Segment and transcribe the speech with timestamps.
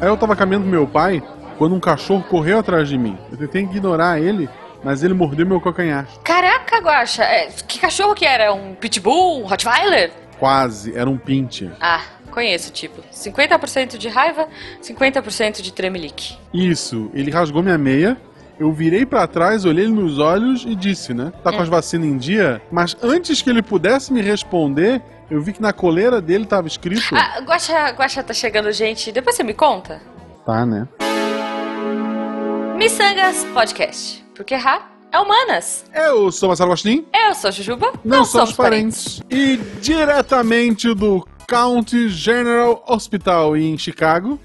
[0.00, 1.22] Aí eu tava caminhando com meu pai
[1.58, 3.18] quando um cachorro correu atrás de mim.
[3.30, 4.48] Eu tentei ignorar ele,
[4.82, 6.06] mas ele mordeu meu calcanhar.
[6.24, 8.54] Caraca, Guaxa, é, que cachorro que era?
[8.54, 9.42] Um pitbull?
[9.42, 10.10] Um Rottweiler?
[10.38, 11.70] Quase, era um pinte.
[11.78, 12.00] Ah,
[12.30, 13.02] conheço o tipo.
[13.12, 14.48] 50% de raiva,
[14.82, 16.38] 50% de tremelique.
[16.54, 18.16] Isso, ele rasgou minha meia.
[18.58, 21.30] Eu virei pra trás, olhei ele nos olhos e disse, né?
[21.42, 22.60] Tá com as vacinas em dia?
[22.70, 27.14] Mas antes que ele pudesse me responder, eu vi que na coleira dele tava escrito.
[27.14, 29.12] Ah, Guaxa, Guaxa tá chegando, gente.
[29.12, 30.00] Depois você me conta.
[30.44, 30.88] Tá, né?
[32.76, 34.24] Missangas Podcast.
[34.34, 35.84] Porque errar é humanas.
[35.94, 37.06] Eu sou Marcelo Agostinho.
[37.14, 37.92] Eu sou a Jujuba.
[38.04, 39.22] Não, somos parentes.
[39.30, 44.40] E diretamente do County General Hospital em Chicago,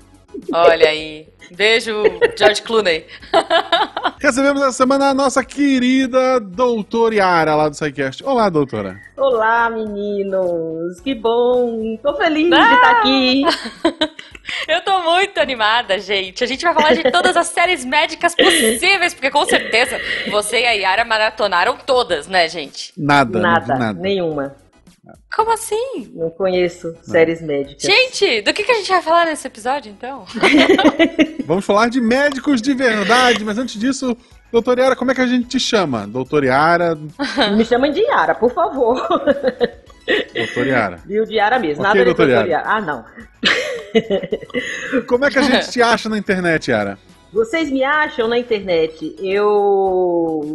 [0.52, 1.28] Olha aí.
[1.56, 2.04] Beijo,
[2.38, 3.06] George Clooney.
[4.20, 8.24] recebemos essa semana a nossa querida doutora Yara lá do SciCast.
[8.26, 9.00] Olá, doutora.
[9.16, 11.00] Olá, meninos!
[11.02, 11.98] Que bom!
[12.04, 12.74] Tô feliz de Ah!
[12.74, 13.44] estar aqui.
[14.68, 16.44] Eu tô muito animada, gente.
[16.44, 20.66] A gente vai falar de todas as séries médicas possíveis, porque com certeza você e
[20.68, 22.92] a Yara maratonaram todas, né, gente?
[22.98, 24.00] Nada, Nada, nada.
[24.00, 24.56] nenhuma.
[25.36, 26.12] Como assim?
[26.14, 27.84] Não conheço séries médicas.
[27.84, 30.26] Gente, do que, que a gente vai falar nesse episódio, então?
[31.46, 34.18] Vamos falar de médicos de verdade, mas antes disso,
[34.52, 36.08] doutora Yara, como é que a gente te chama?
[36.08, 36.98] Doutora Yara,
[37.56, 39.00] Me chamem de Yara, por favor.
[40.36, 41.00] doutora Yara.
[41.06, 41.84] Viu de Yara mesmo.
[41.84, 42.64] Ok, Nada de doutora doutor Yara.
[42.64, 42.78] Yara.
[42.78, 43.06] Ah, não.
[45.08, 46.98] Como é que a gente te acha na internet, Yara?
[47.36, 49.14] Vocês me acham na internet?
[49.20, 49.46] Eu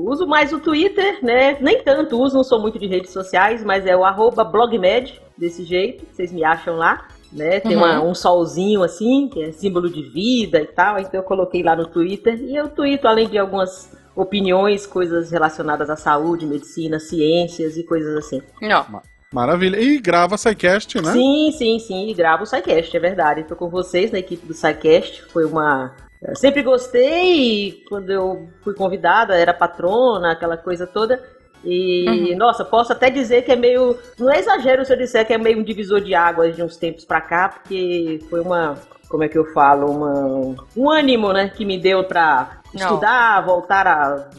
[0.07, 1.59] uso mais o Twitter, né?
[1.61, 5.63] Nem tanto uso, não sou muito de redes sociais, mas é o arroba blogmed, desse
[5.65, 6.07] jeito.
[6.11, 7.07] Vocês me acham lá.
[7.31, 7.61] Né?
[7.61, 7.85] Tem Uhum.
[7.85, 11.77] uma- um solzinho assim, que é símbolo de vida e tal, então eu coloquei lá
[11.77, 12.35] no Twitter.
[12.41, 18.17] E eu tweeto, além de algumas opiniões, coisas relacionadas à saúde, medicina, ciências e coisas
[18.17, 18.43] assim.
[18.61, 18.85] Não.
[19.33, 19.79] Maravilha.
[19.81, 21.13] E grava SciCast, né?
[21.13, 23.43] Sim, sim, sim, e gravo o SciCast, é verdade.
[23.43, 25.95] Estou com vocês na equipe do SciCast, foi uma...
[26.23, 31.23] eu Sempre gostei, quando eu fui convidada, era patrona, aquela coisa toda.
[31.65, 33.97] E, nossa, posso até dizer que é meio.
[34.19, 36.77] Não é exagero se eu disser que é meio um divisor de águas de uns
[36.77, 38.77] tempos pra cá, porque foi uma.
[39.09, 39.91] Como é que eu falo?
[39.91, 41.51] Uma, um ânimo, né?
[41.55, 42.81] Que me deu pra Não.
[42.81, 44.31] estudar, voltar a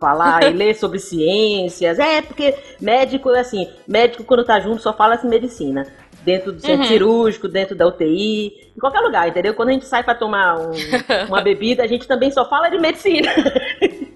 [0.00, 1.98] falar e ler sobre ciências.
[1.98, 5.86] É, porque médico é assim: médico quando tá junto só fala de medicina.
[6.24, 6.88] Dentro do centro Uhum.
[6.88, 9.52] cirúrgico, dentro da UTI, em qualquer lugar, entendeu?
[9.54, 10.70] Quando a gente sai pra tomar um-
[11.28, 13.30] uma bebida, a gente também só fala de medicina.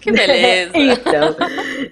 [0.00, 0.72] Que beleza.
[0.78, 1.36] então,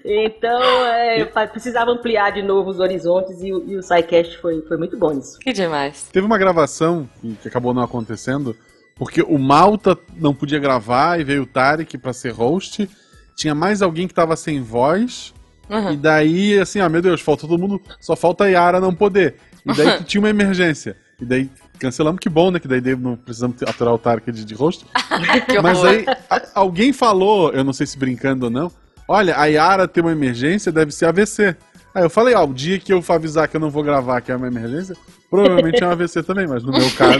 [0.04, 4.76] então é, precisava ampliar de novo os horizontes e, o- e o SciCast foi, foi
[4.78, 5.38] muito bom nisso.
[5.38, 6.08] Que demais.
[6.12, 7.06] Teve uma gravação
[7.42, 8.56] que acabou não acontecendo,
[8.96, 12.88] porque o Malta não podia gravar e veio o Tarek pra ser host.
[13.36, 15.34] Tinha mais alguém que tava sem voz.
[15.68, 15.92] Uhum.
[15.92, 19.34] E daí, assim, ah, meu Deus, falta todo mundo, só falta a Yara não poder.
[19.66, 20.96] E daí que tinha uma emergência.
[21.20, 22.58] E daí cancelamos, que bom, né?
[22.58, 24.54] Que daí não precisamos aturar o Tarek de, de.
[25.46, 28.70] Que Mas aí, a- alguém falou, eu não sei se brincando ou não,
[29.08, 31.56] olha, a Yara tem uma emergência, deve ser AVC.
[31.94, 34.20] Aí eu falei, ó, o dia que eu for avisar que eu não vou gravar
[34.20, 34.96] que é uma emergência,
[35.30, 37.18] provavelmente é um AVC também, mas no meu caso...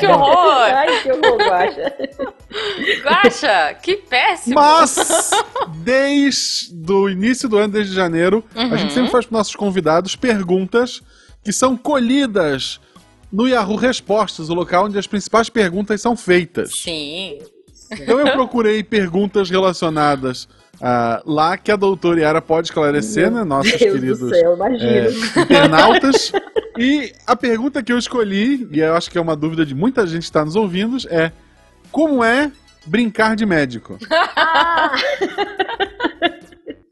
[0.00, 0.62] Que horror!
[0.74, 1.94] Ai, que horror, Guaxa.
[3.04, 4.56] Guaxa, que péssimo.
[4.56, 5.30] Mas,
[5.84, 8.76] desde o início do ano, desde janeiro, a Uhum.
[8.78, 11.02] gente sempre faz para nossos convidados perguntas
[11.46, 12.80] que são colhidas
[13.32, 16.72] no Yahoo Respostas, o local onde as principais perguntas são feitas.
[16.80, 17.38] Sim.
[17.92, 20.48] Então eu procurei perguntas relacionadas
[20.82, 23.44] ah, lá que a doutora Yara pode esclarecer, né?
[23.44, 24.90] Nossos Deus queridos do céu, imagina.
[24.90, 26.32] é, internautas.
[26.76, 30.04] E a pergunta que eu escolhi, e eu acho que é uma dúvida de muita
[30.04, 31.30] gente que está nos ouvindo, é
[31.92, 32.50] como é
[32.84, 33.96] brincar de médico?
[34.10, 34.92] Ah!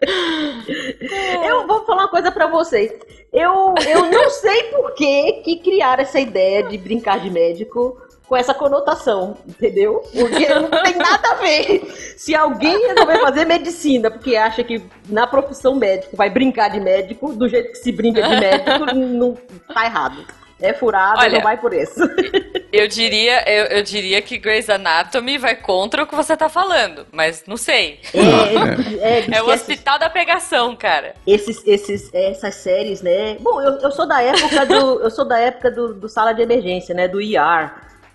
[1.46, 2.92] Eu vou falar uma coisa pra vocês.
[3.32, 8.36] Eu, eu não sei por que, que criaram essa ideia de brincar de médico com
[8.36, 10.02] essa conotação, entendeu?
[10.12, 11.84] Porque não tem nada a ver.
[12.16, 17.32] Se alguém resolver fazer medicina porque acha que na profissão médico vai brincar de médico,
[17.34, 19.36] do jeito que se brinca de médico, não
[19.72, 20.24] tá errado.
[20.60, 22.00] É furado, Olha, não vai por isso.
[22.72, 27.06] Eu diria, eu, eu diria que Grey's Anatomy vai contra o que você tá falando,
[27.12, 28.00] mas não sei.
[28.12, 31.14] É, é, diz É o que essas- hospital da pegação, cara.
[31.24, 33.36] esses, esses, essas séries, né?
[33.38, 35.00] Bom, eu, eu sou da época do.
[35.02, 37.06] Eu sou da época do, do sala de emergência, né?
[37.06, 37.70] Do ER.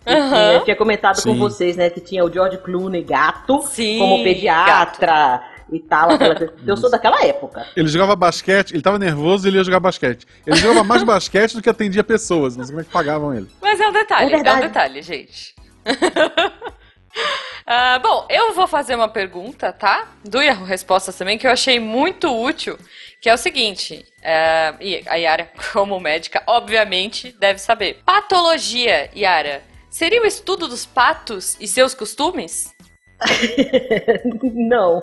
[0.05, 0.29] que Aham.
[0.29, 1.39] tinha- Eu tinha comentado com Sim.
[1.39, 1.89] vocês, né?
[1.89, 6.11] Que tinha o George Clooney, gato, Sim, como pediatra e tal.
[6.11, 6.53] aquela.
[6.65, 7.65] Eu sou daquela época.
[7.75, 10.25] Ele jogava basquete, ele tava nervoso e ele ia jogar basquete.
[10.45, 12.55] Ele jogava mais basquete do que atendia pessoas.
[12.55, 13.47] Não sei como é que pagavam ele.
[13.61, 15.55] Mas é um detalhe, É é, um detalhe, gente.
[17.71, 20.07] Ah, bom, eu vou fazer uma pergunta, tá?
[20.27, 22.75] Do Yahoo Respostas também, que eu achei muito útil,
[23.21, 27.99] que é o seguinte, é, e a Yara, como médica, obviamente deve saber.
[28.03, 32.73] Patologia, Yara, seria o estudo dos patos e seus costumes?
[34.41, 35.01] Não.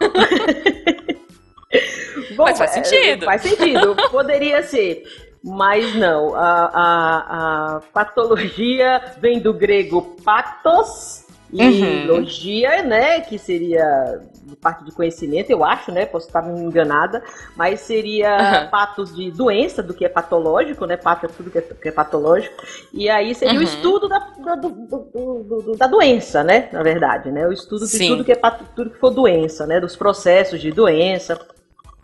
[2.36, 3.24] Bom, mas faz sentido.
[3.24, 3.96] É, faz sentido.
[4.10, 5.02] Poderia ser.
[5.42, 6.34] Mas não.
[6.34, 12.06] A, a, a patologia vem do grego patos e uhum.
[12.06, 13.20] logia, né?
[13.20, 14.20] Que seria
[14.60, 16.06] parte de conhecimento, eu acho, né?
[16.06, 17.22] Posso estar me enganada,
[17.56, 18.70] mas seria uhum.
[18.70, 20.96] patos de doença, do que é patológico, né?
[20.96, 22.54] Pato é tudo que é, que é patológico.
[22.92, 23.60] E aí seria uhum.
[23.60, 26.68] o estudo da, da, do, do, do, da doença, né?
[26.72, 27.46] Na verdade, né?
[27.46, 28.36] O estudo de tudo que é
[28.74, 29.80] tudo que for doença, né?
[29.80, 31.38] Dos processos de doença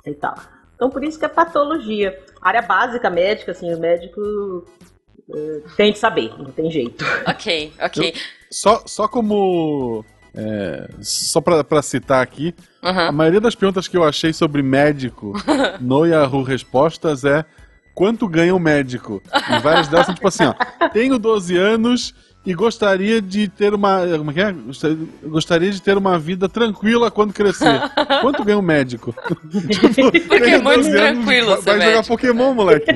[0.07, 0.35] e tal.
[0.75, 2.19] Então por isso que é patologia.
[2.41, 4.65] área básica médica, assim, o médico
[5.77, 7.05] tem que saber, não tem jeito.
[7.27, 8.09] Ok, ok.
[8.09, 10.05] Eu, só, só como
[10.35, 13.01] é, só pra, pra citar aqui, uhum.
[13.01, 15.33] a maioria das perguntas que eu achei sobre médico
[15.81, 17.45] no Yahoo Respostas é
[17.95, 19.23] quanto ganha um médico?
[19.33, 20.55] E várias delas são tipo assim, ó,
[20.89, 24.07] tenho 12 anos e gostaria de ter uma.
[24.17, 24.55] Como é que é?
[25.25, 27.81] Gostaria de ter uma vida tranquila quando crescer.
[28.23, 29.15] Quanto ganha um médico?
[29.51, 32.87] tipo, Porque é muito tranquilo, Vai, vai jogar Pokémon, moleque.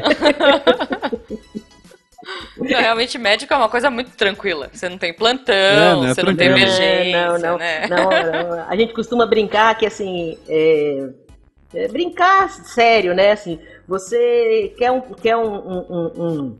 [2.56, 4.70] Não, realmente médico é uma coisa muito tranquila.
[4.72, 6.14] Você não tem plantão, é, né?
[6.14, 7.28] você não tem emergência.
[7.28, 7.86] não, não, né?
[7.88, 10.38] não, não, A gente costuma brincar que assim.
[10.48, 11.08] É,
[11.74, 13.32] é brincar sério, né?
[13.32, 16.58] Assim, você quer um, quer um, um, um,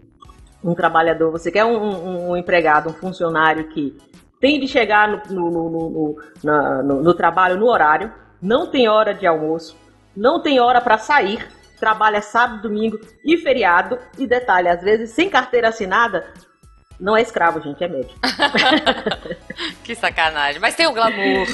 [0.65, 3.97] um trabalhador, você quer um, um, empregado, um funcionário que
[4.41, 8.13] tem de chegar no, no, no, no, no, no trabalho no horário,
[8.43, 9.77] não tem hora de almoço,
[10.17, 11.47] não tem hora para sair
[11.85, 13.99] trabalha sábado, domingo e feriado.
[14.17, 16.33] E detalhe, às vezes sem carteira assinada,
[16.99, 18.19] não é escravo, gente, é médico.
[19.85, 20.63] que sacanagem.
[20.63, 21.47] Mas tem o glamour,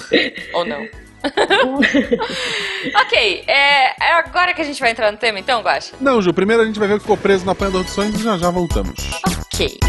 [0.55, 0.87] ou não?
[2.94, 5.97] ok, é, é, agora que a gente vai entrar no tema então, Guaxa?
[6.00, 8.21] Não, Ju, primeiro a gente vai ver o que ficou preso na panela dos sonhos
[8.21, 9.11] e já já voltamos.
[9.53, 9.81] Ok.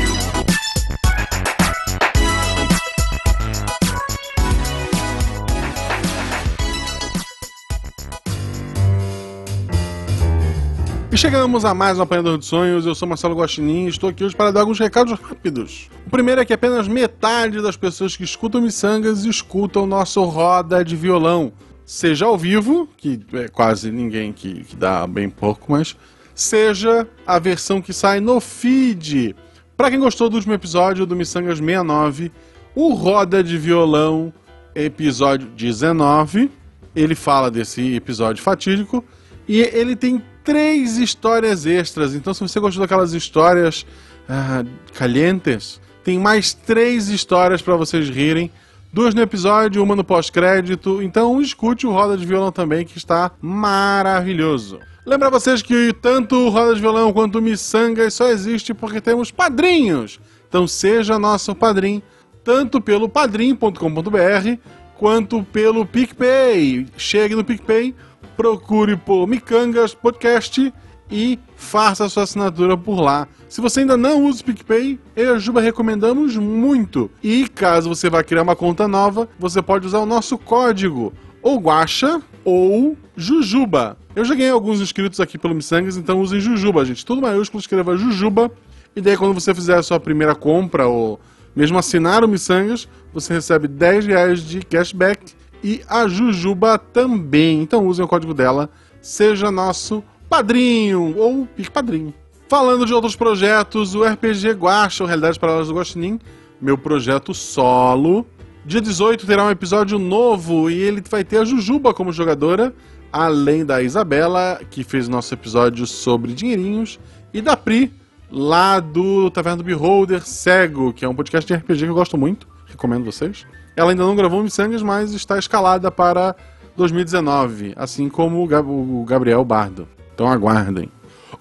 [11.14, 12.86] E chegamos a mais um Apanhador de Sonhos.
[12.86, 15.90] Eu sou Marcelo Guaxinim e estou aqui hoje para dar alguns recados rápidos.
[16.08, 20.96] O primeiro é que apenas metade das pessoas que escutam Missangas escutam nosso Roda de
[20.96, 21.52] Violão.
[21.86, 25.98] Seja ao vivo, que é quase ninguém que, que dá bem pouco, mas
[26.34, 29.36] seja a versão que sai no feed.
[29.76, 32.32] Para quem gostou do último episódio do Missangas 69,
[32.74, 34.32] o Roda de Violão,
[34.74, 36.50] episódio 19,
[36.96, 39.04] ele fala desse episódio fatídico
[39.46, 42.14] e ele tem três histórias extras.
[42.14, 43.86] Então, se você gostou daquelas histórias
[44.28, 48.52] ah, calientes, tem mais três histórias para vocês rirem.
[48.94, 51.02] Duas no episódio, uma no pós-crédito.
[51.02, 54.80] Então, escute o Roda de Violão também, que está maravilhoso.
[55.06, 59.32] Lembra vocês que tanto o Roda de Violão quanto o Missangas só existe porque temos
[59.32, 60.20] padrinhos.
[60.48, 62.04] Então, seja nosso padrinho,
[62.44, 64.58] tanto pelo padrim.com.br
[64.98, 66.86] quanto pelo PicPay.
[66.98, 67.96] Chegue no PicPay
[68.42, 70.74] procure por Micangas Podcast
[71.12, 73.28] e faça sua assinatura por lá.
[73.48, 77.12] Se você ainda não usa o PicPay, eu e a Juba recomendamos muito.
[77.22, 81.60] E caso você vá criar uma conta nova, você pode usar o nosso código ou
[81.60, 83.96] Guacha ou Jujuba.
[84.16, 87.06] Eu já ganhei alguns inscritos aqui pelo Missangas, então usem Jujuba, gente.
[87.06, 88.52] Tudo maiúsculo, escreva Jujuba.
[88.96, 91.20] E daí quando você fizer a sua primeira compra ou
[91.56, 95.32] mesmo assinar o Missangas, você recebe 10 reais de cashback
[95.64, 97.62] e a Jujuba também.
[97.62, 98.70] Então usem o código dela,
[99.02, 102.14] seja nosso padrinho ou padrinho.
[102.48, 106.20] Falando de outros projetos, o RPG Guacha, Realidades Paralelas do Guaxinim,
[106.62, 108.26] meu projeto solo.
[108.66, 112.74] Dia 18 terá um episódio novo e ele vai ter a Jujuba como jogadora,
[113.12, 117.00] além da Isabela, que fez nosso episódio sobre dinheirinhos,
[117.34, 117.92] e da Pri,
[118.30, 122.18] lá do Taverna do Beholder Cego, que é um podcast de RPG que eu gosto
[122.18, 123.46] muito, recomendo vocês.
[123.76, 126.36] Ela ainda não gravou Missangas, mas está escalada para
[126.76, 129.88] 2019, assim como o Gabriel Bardo.
[130.14, 130.90] Então aguardem.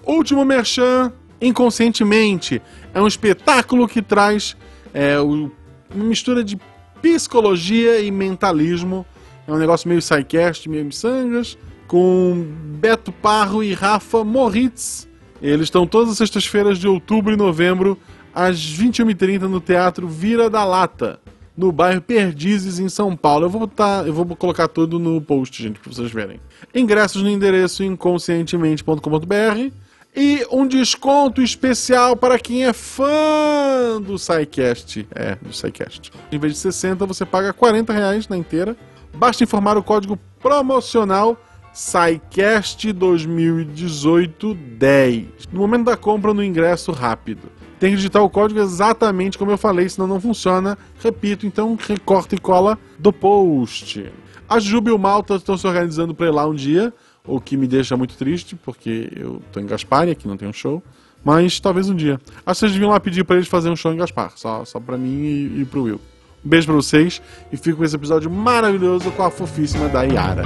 [0.05, 1.11] Último merchan,
[1.41, 2.61] Inconscientemente.
[2.93, 4.55] É um espetáculo que traz
[4.93, 5.51] é, uma
[5.95, 6.57] mistura de
[7.01, 9.03] psicologia e mentalismo.
[9.47, 11.57] É um negócio meio sidecast, meio missangas,
[11.87, 12.45] com
[12.79, 15.09] Beto Parro e Rafa Moritz.
[15.41, 17.97] Eles estão todas as sextas-feiras de outubro e novembro,
[18.35, 21.19] às 21h30 no Teatro Vira da Lata
[21.57, 23.45] no bairro Perdizes, em São Paulo.
[23.45, 26.39] Eu vou botar, eu vou colocar tudo no post, gente, para vocês verem.
[26.73, 29.73] Ingressos no endereço inconscientemente.com.br
[30.15, 35.07] e um desconto especial para quem é fã do SciCast.
[35.13, 36.11] É, do SciCast.
[36.31, 38.75] Em vez de 60, você paga 40 reais na inteira.
[39.13, 41.37] Basta informar o código promocional
[41.73, 45.25] SciCast 2018 10.
[45.51, 47.60] No momento da compra, no ingresso rápido.
[47.81, 50.77] Tem que digitar o código exatamente como eu falei, senão não funciona.
[51.03, 54.05] Repito, então recorta e cola do post.
[54.47, 56.93] A Juba e o Malta estão se organizando para ir lá um dia,
[57.25, 60.47] o que me deixa muito triste, porque eu tô em Gaspar e aqui não tem
[60.47, 60.83] um show.
[61.25, 62.21] Mas talvez um dia.
[62.45, 64.79] Acho que vocês deviam lá pedir para eles fazerem um show em Gaspar, só, só
[64.79, 65.99] para mim e, e pro Will.
[66.45, 67.19] Um beijo pra vocês
[67.51, 70.43] e fico com esse episódio maravilhoso com a fofíssima da Yara.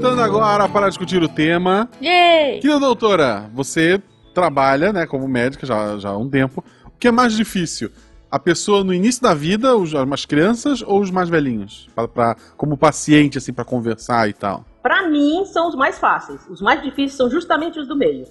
[0.00, 1.86] Voltando agora para discutir o tema.
[2.02, 2.58] Yay!
[2.60, 4.02] Querida doutora, você
[4.32, 6.64] trabalha né, como médica já, já há um tempo.
[6.86, 7.90] O que é mais difícil?
[8.30, 11.86] A pessoa no início da vida, os, as crianças ou os mais velhinhos?
[11.94, 14.64] Pra, pra- como paciente, assim, para conversar e tal.
[14.82, 16.40] Pra mim, são os mais fáceis.
[16.48, 18.24] Os mais difíceis são justamente os do meio.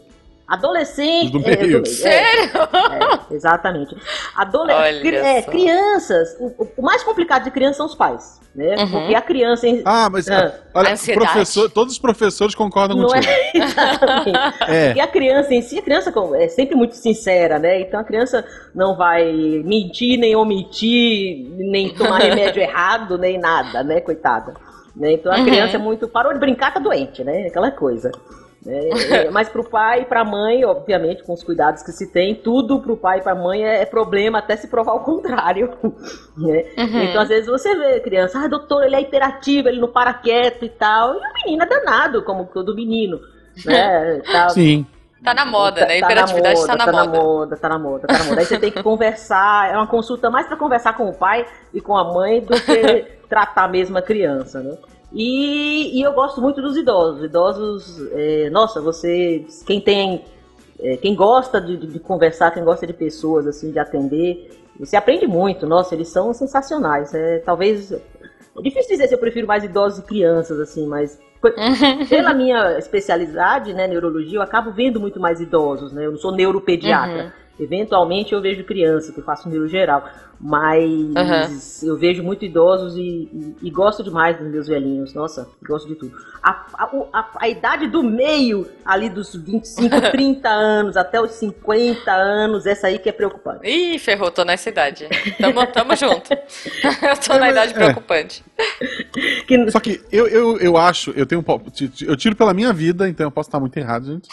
[0.49, 1.31] Adolescente.
[1.31, 1.81] Do é, meio?
[1.81, 2.51] é, Sério?
[3.31, 3.95] é, exatamente.
[4.35, 5.51] Adole Olha cri- é, só.
[5.51, 6.35] crianças.
[6.39, 8.39] O, o mais complicado de criança são os pais.
[8.55, 8.75] Né?
[8.79, 8.89] Uhum.
[8.91, 9.67] Porque a criança.
[9.67, 10.51] em- Ah, mas Ah.
[10.73, 11.23] olha, Ansiedade.
[11.27, 13.31] professor, todos os professores concordam Não contigo.
[13.31, 14.39] é exatamente.
[14.67, 14.85] É.
[14.87, 17.79] Porque a criança em si, a criança é sempre muito sincera, né?
[17.81, 19.31] Então a criança não vai
[19.63, 24.01] mentir, nem omitir, nem tomar remédio errado, nem nada, né?
[24.01, 24.55] Coitada.
[24.95, 25.13] Né?
[25.13, 25.45] Então a Uhum.
[25.45, 26.07] criança é muito.
[26.07, 27.45] Parou de brincar, tá doente, né?
[27.47, 28.11] Aquela coisa.
[28.65, 28.89] Né?
[29.11, 32.81] É, Mas pro pai e pra mãe, obviamente, com os cuidados que se tem, tudo
[32.81, 35.73] pro pai e pra mãe é é problema até se provar o contrário.
[36.37, 36.65] né?
[36.77, 37.03] Uhum.
[37.03, 40.13] Então, às vezes, você vê a criança, ah, doutor, ele é hiperativo, ele não para
[40.13, 41.13] quieto e tal.
[41.13, 43.19] E o menino é danado, como todo menino.
[43.65, 44.21] Né?
[44.31, 44.49] Tal.
[44.51, 44.85] Sim.
[45.23, 45.99] Tá na moda, né?
[45.99, 47.03] Tá- tá Hiperatividade tá na tá moda.
[47.05, 48.39] na moda, tá na moda, tá na moda.
[48.39, 51.81] Aí você tem que conversar, é uma consulta mais pra conversar com o pai e
[51.81, 54.77] com a mãe do que tratar mesmo a criança, né?
[55.13, 57.23] E, e eu gosto muito dos idosos.
[57.23, 60.23] Idosos, é, nossa, você, quem tem,
[60.79, 64.49] é, quem gosta de, de- conversar, quem gosta de pessoas, assim, de atender,
[64.79, 65.65] você aprende muito.
[65.67, 67.13] Nossa, eles são sensacionais.
[67.13, 67.99] É, talvez, é
[68.61, 71.19] difícil dizer se eu prefiro mais idosos e crianças, assim, mas
[72.09, 76.05] pela minha especialidade, né, neurologia, eu acabo vendo muito mais idosos, né?
[76.05, 77.23] Eu não sou neuropediatra.
[77.25, 77.31] Uhum.
[77.65, 80.03] Eventualmente eu vejo criança, que eu faço neuro geral.
[80.41, 85.13] Mas eu vejo muito idosos e, e- e gosto demais dos meus velhinhos.
[85.13, 86.15] Nossa, gosto de tudo.
[86.41, 92.09] A, a- a- a idade do meio, ali dos 25, 30 anos até os 50
[92.11, 93.59] anos, essa aí que é preocupante.
[93.69, 95.07] Ih, ferrou, tô nessa idade.
[95.37, 96.29] Tamo, tamo junto.
[97.01, 97.75] Eu tô na idade é.
[97.75, 98.43] preocupante.
[99.47, 101.59] Que- Só que eu, eu, eu acho, eu tenho um
[102.07, 104.27] eu tiro pela minha vida, então eu posso estar muito errado, gente.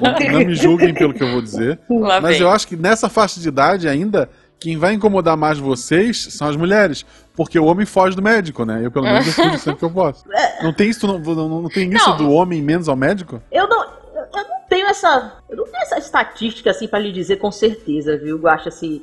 [0.00, 1.78] Não, não me julguem pelo que eu vou dizer.
[1.88, 2.42] Lá Mas vem.
[2.46, 6.56] eu acho que nessa faixa de idade ainda, quem vai incomodar mais vocês são as
[6.56, 7.04] mulheres.
[7.34, 8.80] Porque o homem foge do médico, né?
[8.82, 10.24] Eu, pelo menos, eu fujo sempre que eu posso.
[10.62, 12.16] Não tem isso, não, não, não tem isso Não.
[12.16, 13.42] do homem menos ao médico?
[13.52, 17.12] Eu não, eu eu não tenho essa, eu não tenho essa estatística assim para lhe
[17.12, 18.38] dizer com certeza, viu?
[18.38, 19.02] Eu acho assim,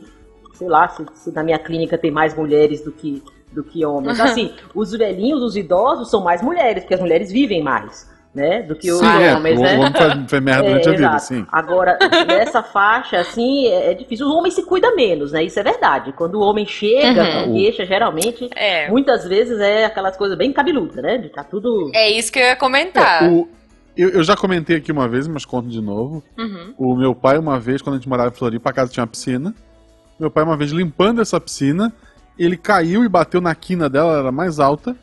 [0.56, 4.18] sei lá, se, se na minha clínica tem mais mulheres do que do que homens.
[4.18, 4.26] Uhum.
[4.26, 8.62] Assim, os velhinhos, os idosos são mais mulheres, porque as mulheres vivem mais, né?
[8.64, 9.36] Do que os sim, é.
[9.36, 9.78] homens, o, né?
[9.78, 11.46] o homem faz, faz merda durante a vida, sim.
[11.52, 11.98] Agora,
[12.28, 14.28] nessa faixa, assim, é, é difícil.
[14.28, 15.44] O homem se cuida menos, né?
[15.44, 16.12] Isso é verdade.
[16.14, 17.44] Quando o homem chega, Uhum.
[17.46, 18.90] com queixa, geralmente, É.
[18.90, 21.18] muitas vezes é aquelas coisas bem cabeludas, né?
[21.18, 21.92] De tá tudo.
[21.94, 23.24] É isso que eu ia comentar.
[23.24, 23.48] É, o-
[23.96, 26.24] eu, eu já comentei aqui uma vez, mas conto de novo.
[26.38, 26.74] Uhum.
[26.78, 29.08] O meu pai, uma vez, quando a gente morava em Floripa, a casa tinha uma
[29.08, 29.54] piscina.
[30.20, 31.94] Meu pai, uma vez, limpando essa piscina,
[32.40, 34.96] ele caiu e bateu na quina dela, ela era mais alta.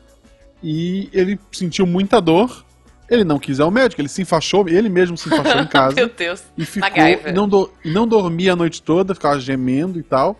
[0.63, 2.65] E ele sentiu muita dor.
[3.11, 5.67] Ele não quis ir ao médico, ele se enfaixou, ele mesmo se enfaixou em Meu
[5.67, 6.09] casa.
[6.17, 6.41] Deus.
[6.57, 6.89] e ficou.
[6.89, 10.39] E não, do- e não dormia a noite toda, ficava gemendo e tal.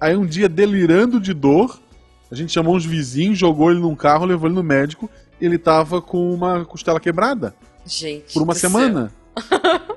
[0.00, 1.80] Aí um dia, delirando de dor,
[2.30, 5.10] a gente chamou uns vizinhos, jogou ele num carro, levou ele no médico.
[5.40, 7.52] Ele tava com uma costela quebrada
[7.84, 8.32] Gente.
[8.32, 8.70] por uma do céu.
[8.70, 9.12] semana.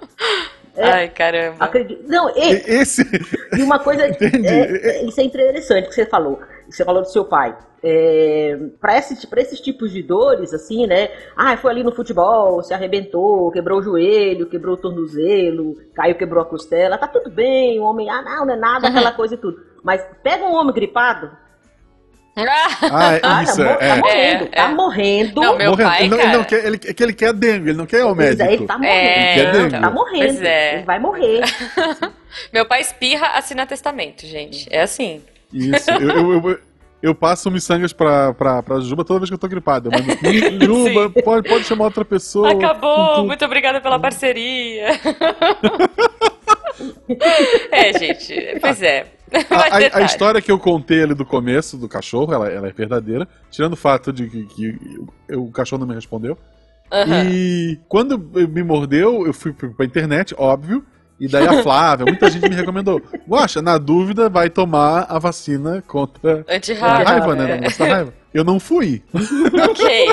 [0.78, 0.92] É.
[0.92, 1.56] Ai, caramba.
[1.64, 2.04] Acredito.
[2.06, 3.02] Não, e, E- Esse.
[3.58, 4.46] E uma coisa, Entendi.
[4.46, 6.42] é, é, isso é interessante que você falou.
[6.70, 7.56] Você falou do seu pai.
[7.88, 11.10] É, para esse, pra esses tipos de dores, assim, né?
[11.38, 16.42] Ah, foi ali no futebol, se arrebentou, quebrou o joelho, quebrou o tornozelo, caiu, quebrou
[16.42, 16.98] a costela.
[16.98, 18.92] Tá tudo bem, o homem, ah, não, não é nada, Uhum.
[18.96, 19.62] aquela coisa e tudo.
[19.84, 21.30] Mas pega um homem gripado,
[22.38, 23.76] Ah, ah, isso, é.
[23.76, 23.96] tá é.
[23.98, 24.68] morrendo, É, tá é.
[24.74, 25.42] morrendo.
[25.42, 25.90] Não, meu Morrendo.
[25.90, 28.00] pai, ele, não, ele não quer, ele, é que ele quer dengue, ele não quer
[28.00, 28.50] ir ao Ele- médico.
[28.52, 29.80] Ele tá morrendo, É, Ele dengue.
[29.82, 30.74] tá morrendo, é.
[30.76, 31.42] ele vai morrer.
[32.52, 34.68] Meu pai espirra, assina testamento, gente.
[34.70, 35.22] É assim.
[35.56, 35.90] Isso.
[35.92, 36.60] Eu, eu, eu,
[37.02, 39.90] eu passo miçangas pra, pra, pra Juba toda vez que eu tô gripado.
[39.90, 42.52] Eu mando, Juba, pode, pode chamar outra pessoa.
[42.52, 44.88] Acabou, muito obrigada pela parceria.
[47.72, 49.08] é, gente, pois é.
[49.50, 52.72] A, a- a história que eu contei ali do começo do cachorro, ela, ela é
[52.72, 53.28] verdadeira.
[53.50, 54.80] Tirando o fato de que, que
[55.28, 56.38] eu- o cachorro não me respondeu.
[56.92, 57.30] Aham.
[57.30, 60.86] E quando me mordeu, eu fui pra internet, óbvio.
[61.20, 63.02] E daí a Flávia, muita gente me recomendou.
[63.28, 66.46] Guaxa, na dúvida, vai tomar a vacina contra
[66.82, 67.56] a raiva, né?
[67.56, 68.14] Não gosta da raiva.
[68.34, 69.02] Eu não fui.
[69.14, 70.08] Ok.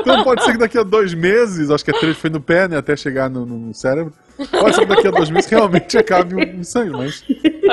[0.00, 2.66] Então pode ser que daqui a dois meses, acho que a três foi no pé,
[2.66, 2.78] né?
[2.78, 4.12] Até chegar no, no cérebro.
[4.50, 7.22] Pode ser que daqui a dois meses realmente acabe o o sangue, mas.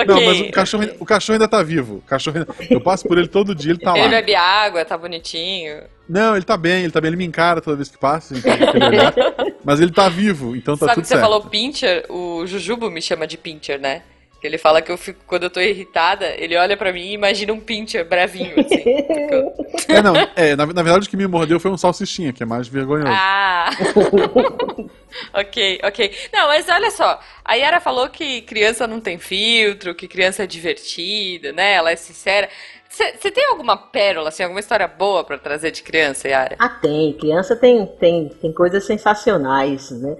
[0.05, 1.95] Não, mas o cachorro, o cachorro ainda tá vivo.
[1.95, 4.09] O cachorro ainda- Eu passo por ele todo dia, ele tá Ele lá.
[4.09, 5.77] bebe água, tá bonitinho.
[6.07, 8.51] Não, ele tá bem, ele tá bem, ele me encara toda vez que passa, então.
[9.69, 11.21] Mas ele tá vivo, então tá Sabe tudo que você certo.
[11.21, 12.03] falou pincher?
[12.09, 14.01] O Jujubo me chama de pincher, né?
[14.41, 17.13] Que ele fala que eu fico, quando eu tô irritada, ele olha pra mim e
[17.13, 18.83] imagina um pincher bravinho, assim.
[19.87, 22.45] É, não, é, na, na verdade o que me mordeu foi um salsichinha, que é
[22.45, 23.11] mais vergonhoso.
[23.11, 23.69] Ah!
[25.33, 26.15] ok, ok.
[26.31, 27.19] Não, mas olha só.
[27.43, 31.73] A Yara falou que criança não tem filtro, que criança é divertida, né?
[31.73, 32.49] Ela é sincera.
[33.19, 36.55] Você tem alguma pérola, assim, alguma história boa pra trazer de criança, Yara?
[36.59, 37.13] Ah, tem.
[37.13, 40.17] Criança tem, tem, tem coisas sensacionais, né?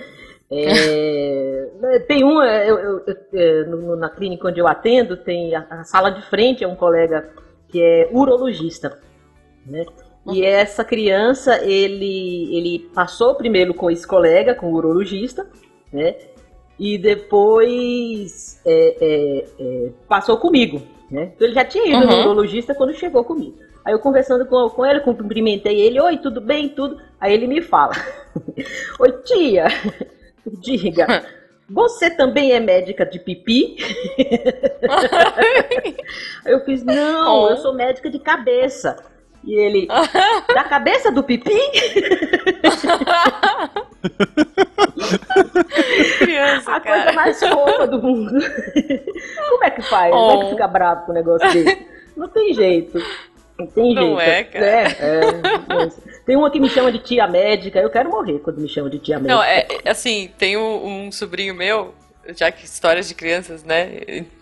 [0.52, 1.70] É,
[2.08, 3.64] tem um, eu, eu- eu- é,
[3.98, 7.30] na clínica onde eu atendo, tem a, a sala de frente, é um colega
[7.68, 9.00] que é urologista,
[9.66, 9.86] né?
[10.32, 15.48] E essa criança, ele, ele passou primeiro com esse colega, com o urologista,
[15.92, 16.16] né?
[16.78, 21.32] E depois é, é, é, passou comigo, né?
[21.36, 22.20] Então ele já tinha ido no Uhum.
[22.22, 23.58] urologista quando chegou comigo.
[23.86, 27.00] Aí eu conversando com, com ele, cumprimentei ele, oi, tudo bem, tudo.
[27.20, 27.94] Aí ele me fala,
[29.00, 29.68] oi tia,
[30.62, 31.26] diga,
[31.70, 33.78] você também é médica de pipi?
[36.46, 37.50] Aí eu fiz, não, Oh.
[37.50, 38.98] eu sou médica de cabeça.
[39.44, 39.88] E ele,
[40.54, 41.58] da cabeça do pipi?
[46.20, 47.14] criança, A coisa cara.
[47.14, 48.32] mais fofa do mundo.
[49.50, 50.12] Como é que faz?
[50.12, 50.40] Como é Oh.
[50.46, 51.86] que fica bravo com o negócio desse?
[52.16, 53.02] Não tem jeito.
[53.58, 54.22] Não tem Não jeito.
[54.22, 54.66] é, cara.
[54.66, 55.32] É, é,
[55.68, 57.80] mas tem uma que me chama de tia médica.
[57.80, 59.36] Eu quero morrer quando me chama de tia médica.
[59.36, 61.94] Não, é, é, assim, tem um, um sobrinho meu,
[62.36, 63.90] já que histórias de crianças, né?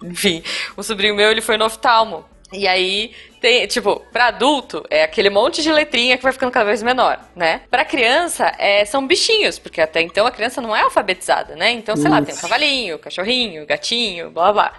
[0.04, 0.44] Enfim,
[0.78, 2.26] um sobrinho meu, ele foi no oftalmo.
[2.52, 6.66] E aí, tem, tipo, pra adulto, é aquele monte de letrinha que vai ficando cada
[6.66, 7.62] vez menor, né?
[7.70, 11.72] Pra criança, é, são bichinhos, porque até então a criança não é alfabetizada, né?
[11.72, 12.42] Então, sei lá, tem o Isso.
[12.42, 14.74] cavalinho, o cachorrinho, o gatinho, blá blá.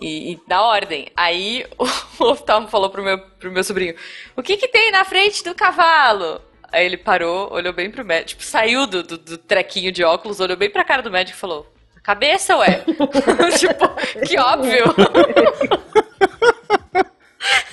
[0.00, 1.08] E, e da ordem.
[1.16, 1.66] Aí
[2.18, 3.94] o oftalmo falou pro meu, pro meu sobrinho:
[4.34, 6.40] O que que tem na frente do cavalo?
[6.72, 10.40] Aí ele parou, olhou bem pro médico, tipo, saiu do, do, do trequinho de óculos,
[10.40, 11.66] olhou bem pra cara do médico e falou:
[11.96, 12.84] "A Cabeça, ué?
[13.58, 13.88] tipo,
[14.26, 14.84] que óbvio.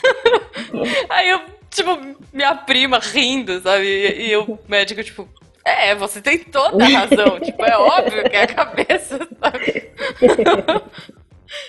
[1.10, 2.00] Aí eu, tipo,
[2.32, 3.86] minha prima rindo, sabe?
[3.86, 5.28] E, e o médico, tipo,
[5.66, 7.40] é, você tem toda a razão.
[7.42, 9.92] tipo, é óbvio que é a cabeça, sabe?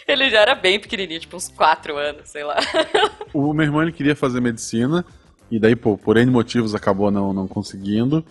[0.09, 2.57] Ele já era bem pequenininho, tipo uns 4 anos, sei lá.
[3.35, 5.05] O meu irmão ele queria fazer medicina,
[5.51, 8.25] e daí, pô, por N motivos acabou não, não conseguindo.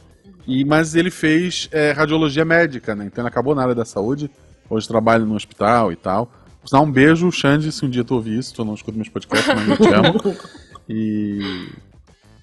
[0.47, 3.05] E, mas ele fez é, radiologia médica, né?
[3.05, 4.29] Então ele acabou na área da saúde.
[4.69, 6.31] Hoje trabalha no hospital e tal.
[6.71, 9.67] Um beijo, Xande, se um dia tu ouvir isso, tu não escuta meus podcasts, mas
[9.67, 10.13] eu te amo.
[10.89, 11.67] E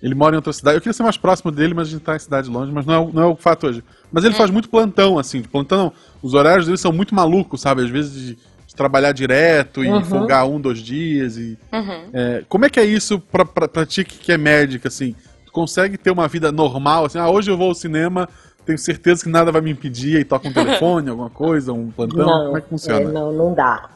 [0.03, 0.77] ele mora em outra cidade.
[0.77, 2.95] Eu queria ser mais próximo dele, mas a gente tá em cidade longe, mas não
[2.95, 3.85] é, o- não é o fato hoje.
[4.11, 5.41] Mas ele faz muito plantão, assim.
[5.41, 5.93] de Plantão, não.
[6.23, 7.83] Os horários dele são muito malucos, sabe?
[7.83, 8.35] Às vezes de,
[8.67, 10.03] de trabalhar direto e Uhum.
[10.05, 11.37] folgar um, dois dias.
[11.37, 12.11] E, Uhum.
[12.13, 15.15] é, como é que é isso pra, pra, pra ti que é médica, assim?
[15.47, 17.19] Tu consegue ter uma vida normal, assim?
[17.19, 18.29] Ah, hoje eu vou ao cinema,
[18.65, 22.45] tenho certeza que nada vai me impedir e toca um telefone, alguma coisa, um plantão?
[22.47, 23.09] como é que funciona?
[23.11, 23.89] é, não, não dá.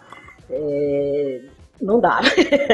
[0.51, 1.41] É,
[1.81, 2.21] não dá.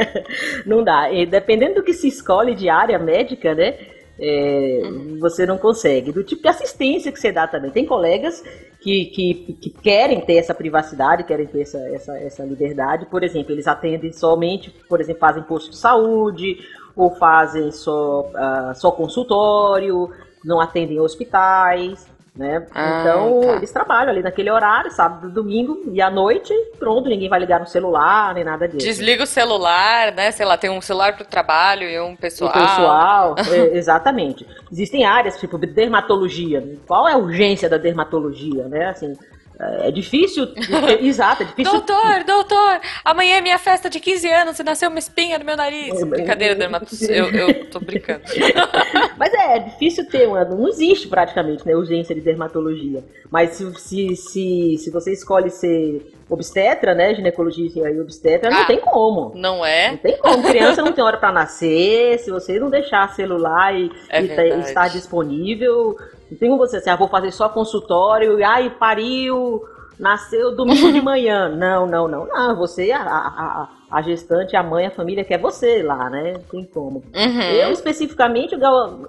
[0.67, 1.11] não dá.
[1.13, 3.77] E dependendo do que se escolhe de área médica, né?
[4.21, 4.83] é,
[5.19, 6.13] você não consegue.
[6.13, 7.71] Do tipo de assistência que você dá também.
[7.71, 8.45] Tem colegas
[8.81, 13.07] que, que, que querem ter essa privacidade, querem ter essa, essa, essa liberdade.
[13.07, 16.59] Por exemplo, eles atendem somente, por exemplo, fazem posto de saúde,
[16.95, 20.11] ou fazem só, ah, só consultório,
[20.45, 22.07] não atendem hospitais.
[22.41, 22.67] Né?
[22.75, 23.57] Ah, então, tá.
[23.57, 27.67] eles trabalham ali naquele horário, sábado, domingo e à noite, pronto, ninguém vai ligar no
[27.67, 28.87] celular, nem nada disso.
[28.87, 30.31] Desliga o celular, né?
[30.31, 32.49] Sei lá, tem um celular pro trabalho e um pessoal.
[32.49, 34.47] O pessoal, é, exatamente.
[34.73, 36.67] Existem áreas, tipo dermatologia.
[36.87, 38.87] Qual é a urgência da dermatologia, né?
[38.87, 39.19] Assim,
[39.61, 41.73] é é difícil, é- exato, é difícil.
[41.73, 45.57] Doutor, doutor, amanhã é minha festa de 15 anos e nasceu uma espinha no meu
[45.57, 46.01] nariz.
[46.01, 47.13] É, Brincadeira, dermatologista.
[47.13, 48.23] Eu, eu tô brincando.
[49.19, 50.45] Mas é, é difícil ter uma.
[50.45, 51.75] Não existe praticamente, né?
[51.75, 53.05] Urgência de dermatologia.
[53.31, 57.15] Mas se, se, se, se você escolhe ser obstetra, né?
[57.15, 58.65] Ginecologia e obstetra, não Ah.
[58.65, 59.33] tem como.
[59.35, 59.97] Não Não é?
[59.97, 60.45] tem como.
[60.45, 62.19] Criança não tem hora pra nascer.
[62.21, 65.97] Se você não deixar celular e, É e tá- estar disponível,
[66.31, 69.63] não tem como você assim, ah, vou fazer só consultório e ai, pariu,
[69.99, 71.49] nasceu domingo de manhã.
[71.55, 72.27] Não, não, não.
[72.27, 76.33] Não, você, a, a, a- gestante, a mãe, a família quer você lá, né?
[76.35, 77.03] Não tem como.
[77.15, 77.41] Uhum.
[77.43, 78.61] Eu, especificamente, eu,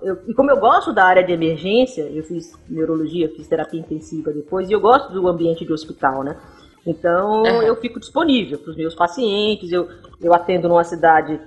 [0.02, 4.32] eu, e como eu gosto da área de emergência, eu fiz neurologia, fiz terapia intensiva
[4.34, 6.36] depois, e eu gosto do ambiente de hospital, né?
[6.86, 7.62] Então, Uhum.
[7.62, 9.88] eu fico disponível para os meus pacientes, eu,
[10.20, 11.40] eu atendo numa cidade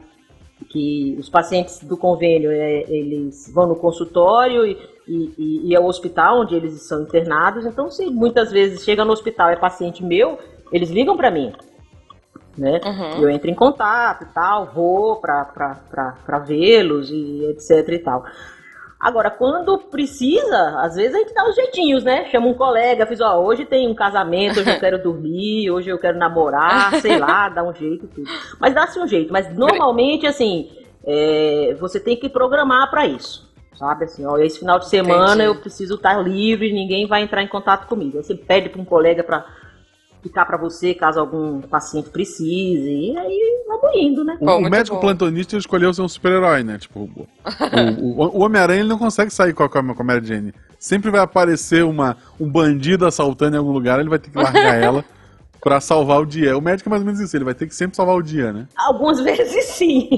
[0.69, 5.87] que os pacientes do convênio, é, eles vão no consultório e, e, e é o
[5.87, 10.39] hospital onde eles são internados, então se muitas vezes chega no hospital é paciente meu,
[10.73, 11.53] eles ligam para mim,
[12.57, 12.81] né?
[12.85, 13.23] Uhum.
[13.23, 18.25] Eu entro em contato e tal, vou para vê-los e etc e tal.
[19.05, 22.25] Agora, quando precisa, às vezes a gente dá os jeitinhos, né?
[22.31, 25.99] Chama um colega, fiz, ó, hoje tem um casamento, hoje eu quero dormir, hoje eu
[25.99, 28.27] quero namorar, sei lá, dá um jeito tudo.
[28.59, 29.31] Mas dá-se um jeito.
[29.31, 30.71] Mas normalmente, assim,
[31.05, 33.47] é, você tem que programar para isso.
[33.75, 35.49] Sabe assim, ó, esse final de semana Entendi.
[35.49, 38.17] eu preciso estar livre, ninguém vai entrar em contato comigo.
[38.17, 39.45] Aí você pede para um colega para
[40.25, 42.91] ficar para você caso algum paciente precise.
[43.13, 44.37] E aí vamos indo, né?
[44.41, 45.01] O, Bom, o médico bom.
[45.03, 46.79] plantonista escolheu ser um super-herói, né?
[46.79, 47.27] Tipo, o,
[48.01, 50.53] o- o Homem-Aranha ele não consegue sair com a, com a Mary Jane.
[50.79, 54.75] Sempre vai aparecer uma, um bandido assaltando em algum lugar, ele vai ter que largar
[54.83, 55.05] ela
[55.65, 56.57] pra salvar o dia.
[56.57, 58.53] O médico é mais ou menos isso, ele vai ter que sempre salvar o dia,
[58.53, 58.69] né?
[58.77, 60.11] Algumas vezes sim.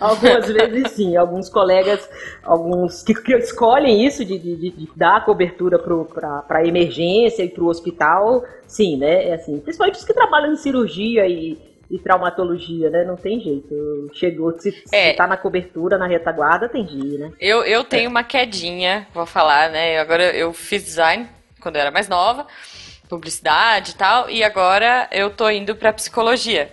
[0.00, 1.16] Algumas vezes sim.
[1.16, 2.08] Alguns colegas,
[2.42, 7.68] alguns que, que escolhem isso de, de, de dar cobertura para emergência e para o
[7.68, 9.28] hospital, sim, né?
[9.28, 11.58] É assim, principalmente os que trabalham em cirurgia e,
[11.90, 13.04] e traumatologia, né?
[13.04, 14.10] Não tem jeito.
[14.14, 15.10] Chegou, se, É.
[15.10, 17.32] se tá na cobertura, na retaguarda, tem dia, né?
[17.38, 19.98] Eu, eu tenho uma quedinha, vou falar, né?
[19.98, 21.28] Agora eu fiz design
[21.60, 22.46] quando eu era mais nova,
[23.08, 26.72] publicidade e tal, e agora eu tô indo pra psicologia.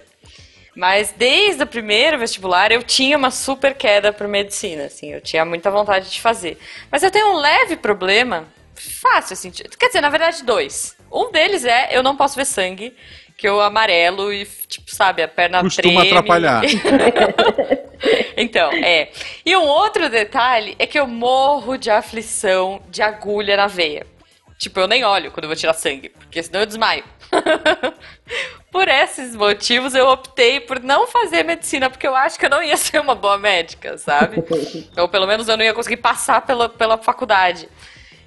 [0.76, 5.44] Mas desde o primeiro vestibular eu tinha uma super queda por medicina, assim, eu tinha
[5.44, 6.58] muita vontade de fazer.
[6.90, 10.96] Mas eu tenho um leve problema, fácil assim, quer dizer, na verdade dois.
[11.12, 12.96] Um deles é eu não posso ver sangue,
[13.38, 16.18] que eu amarelo e tipo, sabe, a perna Costuma treme.
[16.18, 16.62] atrapalhar.
[18.36, 19.10] Então, é.
[19.46, 24.08] E um outro detalhe é que eu morro de aflição de agulha na veia.
[24.62, 27.04] Tipo, eu nem olho quando eu vou tirar sangue, porque senão eu desmaio.
[28.72, 32.62] por esses motivos, eu optei por não fazer medicina, porque eu acho que eu não
[32.62, 34.38] ia ser uma boa médica, sabe?
[34.96, 37.68] Ou pelo menos eu não ia conseguir passar pela, pela faculdade.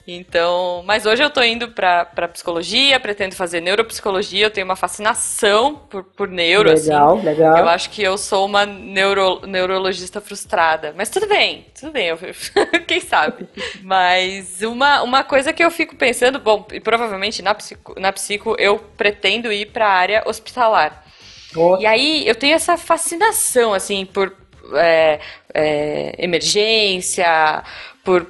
[0.07, 4.77] Então, mas hoje eu tô indo pra, pra psicologia, pretendo fazer neuropsicologia, eu tenho uma
[4.77, 6.91] fascinação por, por neuro, assim.
[6.91, 7.57] legal, legal.
[7.57, 10.93] Eu acho que eu sou uma neuro, neurologista frustrada.
[10.97, 12.09] Mas tudo bem, tudo bem.
[12.09, 12.19] eu-
[12.87, 13.47] quem sabe?
[13.83, 18.57] Mas uma, uma coisa que eu fico pensando, bom, e provavelmente na psico, na psico
[18.59, 21.03] eu pretendo ir para a área hospitalar.
[21.57, 24.35] Ó, E aí eu tenho essa fascinação, assim, por
[24.77, 25.21] é,
[25.53, 27.63] é, emergência,
[28.05, 28.27] por,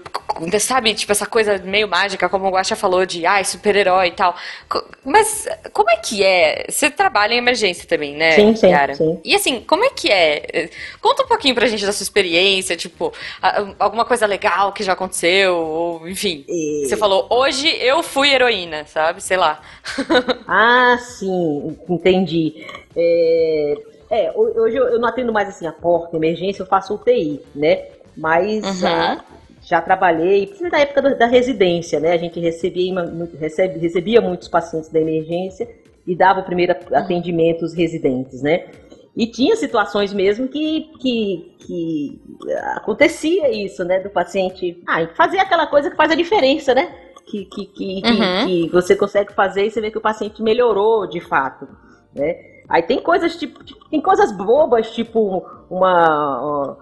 [0.60, 4.34] sabe, tipo, essa coisa meio mágica, como o Guaxa falou, de, ai, super-herói e tal.
[5.04, 6.66] Mas como é que é?
[6.68, 8.94] Você trabalha em emergência também, né, Sim, sim, Yara?
[8.94, 9.20] sim.
[9.24, 10.70] E assim, como é que é?
[11.00, 14.92] Conta um pouquinho pra gente da sua experiência, tipo, a- alguma coisa legal que já
[14.92, 16.44] aconteceu, ou enfim.
[16.48, 19.20] E- Você falou, hoje eu fui heroína, sabe?
[19.22, 19.60] Sei lá.
[20.46, 22.66] Ah, sim, entendi.
[22.96, 23.74] É,
[24.10, 27.82] é, ho- hoje eu não atendo mais assim a porta, emergência, eu faço UTI, né?
[28.16, 28.87] Mas Uhum.
[28.88, 29.24] ah,
[29.64, 32.12] já trabalhei, na época da, da residência, né?
[32.12, 32.92] A gente recebia,
[33.38, 35.68] recebe- recebia muitos pacientes da emergência
[36.07, 36.96] e dava o primeiro Uhum.
[36.98, 38.66] atendimento aos residentes, né?
[39.16, 42.20] E tinha situações mesmo que, que, que
[42.77, 44.00] acontecia isso, né?
[44.00, 46.92] Do paciente ah, fazer aquela coisa que faz a diferença, né?
[47.27, 48.46] Que, que, que, que- Uhum.
[48.46, 51.66] que você consegue fazer e você vê que o paciente melhorou de fato,
[52.14, 52.37] né?
[52.68, 56.77] Aí tem coisas tipo, tem coisas bobas, tipo uma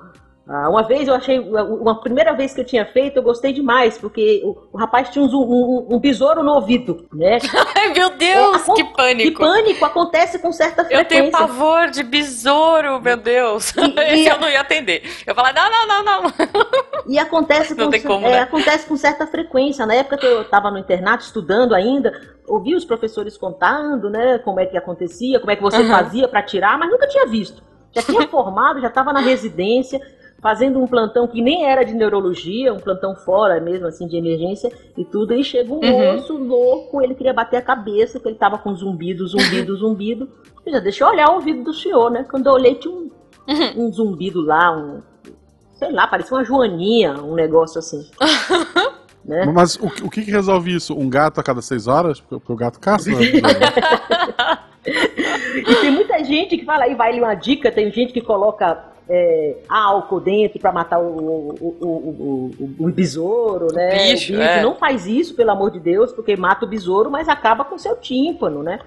[0.46, 4.42] uma vez eu achei, uma primeira vez que eu tinha feito, eu gostei demais, porque
[4.44, 7.38] o, o rapaz tinha um, um, um besouro no ouvido, né?
[7.76, 9.38] Ai, meu Deus, acon- que pânico!
[9.40, 11.38] pânico acontece com certa Eu tenho frequência.
[11.38, 13.72] pavor de besouro, meu Deus.
[13.76, 15.02] E- e- eu não ia atender.
[15.26, 16.33] Eu falar, não, não, não, não.
[17.07, 18.40] E acontece com, como, é, né?
[18.40, 19.85] acontece com certa frequência.
[19.87, 22.12] Na época que eu estava no internato estudando ainda,
[22.46, 25.88] ouvi os professores contando, né, como é que acontecia, como é que você Uhum.
[25.90, 27.62] fazia para tirar, mas nunca tinha visto.
[27.94, 30.00] Já tinha formado, já estava na residência,
[30.42, 34.70] fazendo um plantão que nem era de neurologia, um plantão fora mesmo, assim, de emergência
[34.98, 35.33] e tudo.
[35.35, 36.14] E chega um Uhum.
[36.14, 40.28] moço louco, ele queria bater a cabeça, que ele estava com zumbido, zumbido, zumbido.
[40.66, 42.26] Eu já deixa eu olhar o ouvido do senhor, né?
[42.28, 43.09] Quando eu olhei, tinha um,
[43.48, 43.87] Uhum.
[43.87, 45.00] um zumbido lá, um.
[45.74, 48.09] Sei lá, parecia uma joaninha, um negócio assim.
[49.24, 49.46] né?
[49.52, 50.94] Mas o, que- o que, que resolve isso?
[50.96, 52.20] Um gato a cada seis horas?
[52.20, 53.11] Porque, porque o gato caça.
[53.11, 53.16] Né?
[55.59, 59.57] E tem muita gente que fala, aí vai uma dica, tem gente que coloca é,
[59.69, 61.87] álcool dentro pra matar o, o, o,
[62.59, 64.11] o, o- besouro, né?
[64.12, 64.62] bicho, é.
[64.62, 67.79] Não faz isso, pelo amor de Deus, porque mata o besouro, mas acaba com o
[67.79, 68.79] seu tímpano, né?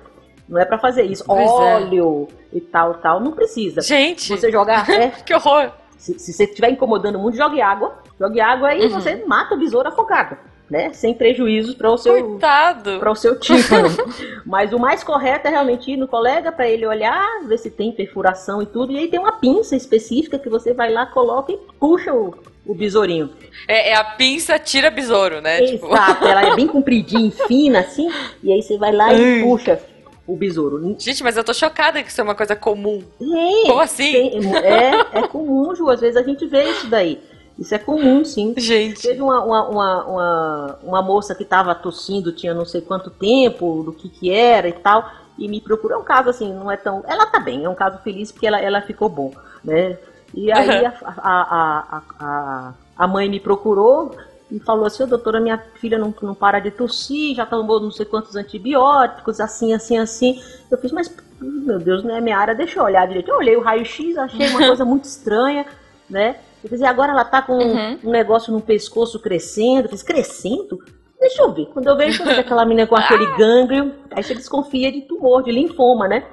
[0.47, 1.23] Não é pra fazer isso.
[1.25, 1.75] Pois é.
[1.75, 3.19] Óleo e tal, tal.
[3.19, 3.81] Não precisa.
[3.81, 4.87] Gente, Você jogar.
[4.93, 5.71] é, que horror.
[5.97, 7.95] se, se você estiver incomodando muito, jogue água.
[8.19, 8.89] Jogue água e Uhum.
[8.91, 10.37] você mata o besouro afogado.
[10.69, 10.91] Né?
[10.93, 13.87] Sem prejuízos para o seu para o seu tímpano.
[14.43, 17.91] Mas o mais correto é realmente ir no colega para ele olhar, ver se tem
[17.91, 18.91] perfuração e tudo.
[18.91, 22.33] E aí tem uma pinça específica que você vai lá, coloca e puxa o,
[22.65, 23.29] o besourinho.
[23.67, 25.61] É, é a pinça tira besouro, né?
[25.67, 28.09] Tipo, Exato, ela é bem compridinha, fina assim.
[28.43, 29.79] E aí você vai lá e puxa
[30.27, 30.95] o besouro.
[30.97, 33.03] Gente, mas eu tô chocada que isso é uma coisa comum.
[33.21, 34.11] É, Como assim?
[34.11, 35.89] tem- é, é comum, Ju.
[35.89, 37.21] Às vezes a gente vê isso daí.
[37.57, 38.53] Isso é comum, sim.
[38.57, 39.01] Gente.
[39.01, 43.83] Teve uma, uma, uma, uma, uma moça que estava tossindo, tinha não sei quanto tempo,
[43.83, 45.97] do que que era e tal, e me procurou.
[45.97, 47.03] É um caso assim, não é tão.
[47.07, 49.31] Ela tá bem, é um caso feliz porque ela, ela ficou bom,
[49.63, 49.97] né?
[50.33, 50.91] E aí Uhum.
[51.05, 54.13] a, a, a, a, mãe me procurou
[54.51, 58.05] e falou assim: doutora, minha filha não, não para de tossir, já tomou não sei
[58.05, 60.43] quantos antibióticos, assim, assim, assim.
[60.69, 63.29] Eu fiz, mas meu Deus, não é minha área, deixa eu olhar direito.
[63.29, 65.65] Eu olhei o raio-x, achei uma coisa muito estranha,
[66.09, 66.35] né?
[66.67, 67.99] Fiz, e agora ela tá com Uhum.
[68.03, 69.89] um negócio no pescoço crescendo.
[69.89, 70.79] Fiz, crescendo?
[71.19, 71.65] Deixa eu ver.
[71.67, 76.07] Quando eu vejo aquela menina com aquele gânglio, aí você desconfia de tumor, de linfoma,
[76.07, 76.25] né?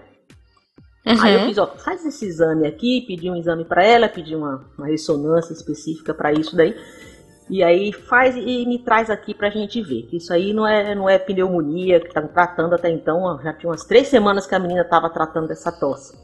[1.04, 1.46] Aí eu Uhum.
[1.46, 5.52] fiz, ó, faz esse exame aqui, pedi um exame pra ela, pedi uma, uma ressonância
[5.52, 6.76] específica pra isso daí.
[7.50, 10.02] E aí faz e me traz aqui pra gente ver.
[10.02, 13.22] Que isso aí não é, não é pneumonia, que estão tratando até então.
[13.22, 16.16] ó, Já tinha umas três semanas que a menina tava tratando dessa tosse.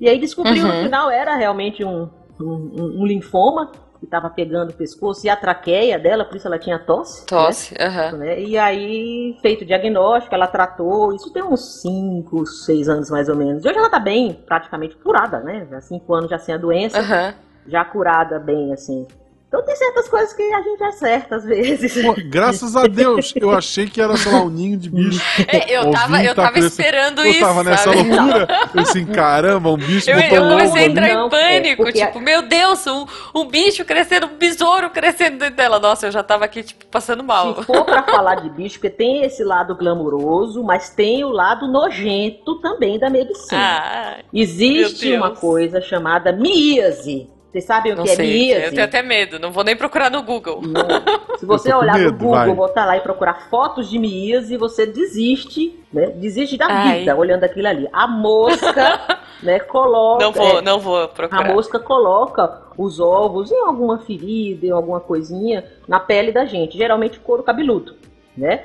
[0.00, 0.76] E aí descobriu Uhum.
[0.76, 2.08] no final era realmente um,
[2.44, 6.46] um, um- um linfoma que tava pegando o pescoço e a traqueia dela, por isso
[6.46, 7.20] ela tinha tosse.
[7.20, 7.26] né?
[7.28, 7.74] Tosse,
[8.16, 8.40] né?
[8.40, 13.36] E aí, feito o diagnóstico, ela tratou, isso tem uns 5, 6 anos mais ou
[13.36, 13.62] menos.
[13.62, 15.66] E hoje ela tá bem, praticamente curada, né?
[15.70, 17.34] Já 5 anos já sem a doença, Aham.
[17.66, 19.06] já curada bem, assim.
[19.50, 22.00] Então tem certas coisas que a gente acerta às vezes.
[22.02, 25.20] Pô, graças a Deus, eu achei que era, sei lá, um ninho de bicho.
[25.48, 26.68] É, eu tava, eu tá tava preso.
[26.68, 27.40] esperando Eu isso.
[27.40, 28.08] tava nessa sabe?
[28.08, 28.46] loucura.
[28.72, 31.08] Eu assim, caramba, um bicho Eu, eu um comecei a entrar.
[31.08, 35.38] Não, em é, pânico, porque- tipo, meu Deus, um, um bicho crescendo, um besouro crescendo
[35.38, 35.80] dentro dela.
[35.80, 37.56] Nossa, eu já tava aqui, tipo, passando mal.
[37.56, 41.66] Se for pra falar de bicho, porque tem esse lado glamouroso, mas tem o lado
[41.66, 43.60] nojento também da medicina.
[43.60, 47.28] Ah, Existe uma coisa chamada míase.
[47.50, 48.32] Vocês sabem o não que é sei.
[48.32, 48.64] míase?
[48.66, 50.62] Eu tenho até medo, não vou nem procurar no Google.
[50.62, 50.86] Não.
[51.36, 52.54] Se você olhar no medo, Google, vai.
[52.54, 56.06] botar lá e procurar fotos de míase, você desiste, né?
[56.10, 57.00] Desiste da Ai.
[57.00, 57.88] vida olhando aquilo ali.
[57.92, 60.24] A mosca, né, coloca.
[60.24, 61.52] Não vou, é, não vou a procurar.
[61.52, 67.18] mosca coloca os ovos em alguma ferida, em alguma coisinha, na pele da gente, geralmente
[67.18, 67.96] couro cabeludo,
[68.36, 68.64] né?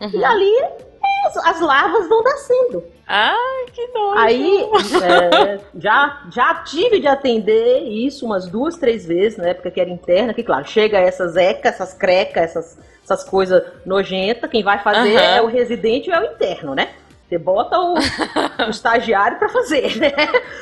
[0.00, 0.10] Uhum.
[0.12, 0.64] E ali
[1.24, 2.84] as, as larvas vão nascendo.
[3.06, 4.18] Ai, que nojo.
[4.18, 4.68] Aí
[5.02, 9.90] é, já, já tive de atender isso umas duas, três vezes, na época que era
[9.90, 15.16] interna, que claro, chega essas ecas, essas crecas, essas, essas coisas nojentas, quem vai fazer
[15.16, 15.36] Aham.
[15.36, 16.88] é o residente ou é o interno, né?
[17.28, 20.12] Você bota o, o estagiário pra fazer, né?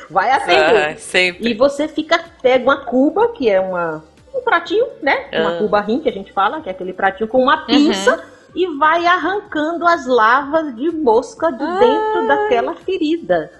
[0.09, 0.87] Vai atender.
[0.91, 1.49] Ah, sempre.
[1.51, 5.27] E você fica, pega uma cuba, que é uma, um pratinho, né?
[5.33, 5.57] Uma Ah.
[5.59, 8.23] cuba rim, que a gente fala, que é aquele pratinho com uma pinça,
[8.55, 11.79] e vai arrancando as larvas de mosca de Ah.
[11.79, 13.51] dentro daquela ferida.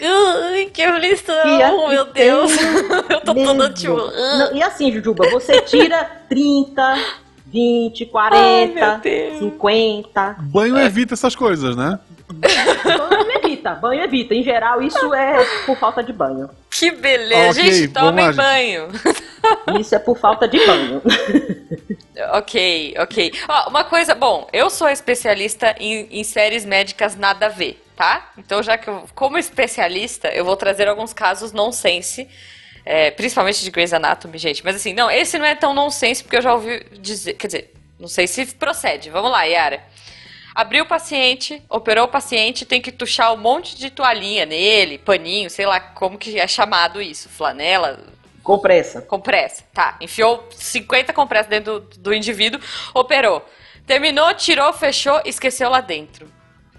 [0.00, 2.52] Ai, que aflição, E aqui meu tem Deus.
[3.08, 3.74] Eu tô toda mesmo.
[3.74, 3.98] tipo.
[3.98, 4.38] ah.
[4.38, 6.98] Não, e assim, Jujuba, você tira 30,
[7.46, 9.38] 20, Ai, 40, meu Deus.
[9.38, 10.36] 50.
[10.40, 11.98] Banho evita essas coisas, né?
[12.28, 14.34] Banho evita, banho evita.
[14.34, 16.50] Em geral, isso é por falta de banho.
[16.70, 17.60] Que beleza.
[17.60, 18.36] Ok, gente, tomem lá, gente.
[18.36, 18.88] banho.
[19.80, 21.02] Isso é por falta de banho.
[22.32, 23.32] Ok, ok.
[23.46, 28.32] Ó, uma coisa, bom, eu sou especialista em, em séries médicas nada a ver, tá?
[28.38, 32.26] Então, já que eu, como especialista, eu vou trazer alguns casos nonsense,
[32.86, 34.64] é, principalmente de Grey's Anatomy, gente.
[34.64, 37.74] Mas assim, não, esse não é tão nonsense, porque eu já ouvi dizer, quer dizer,
[38.00, 39.10] não sei se procede.
[39.10, 39.82] Vamos lá, Yara.
[40.56, 45.50] Abriu o paciente, operou o paciente, tem que tuchar um monte de toalhinha nele, paninho,
[45.50, 48.00] sei lá como que é chamado isso, flanela,
[48.42, 49.02] Compressa.
[49.02, 49.96] Compressa, tá.
[50.00, 52.60] Enfiou 50 compressas dentro do, do indivíduo,
[52.94, 53.44] operou.
[53.84, 56.26] Terminou, tirou, fechou, esqueceu lá dentro.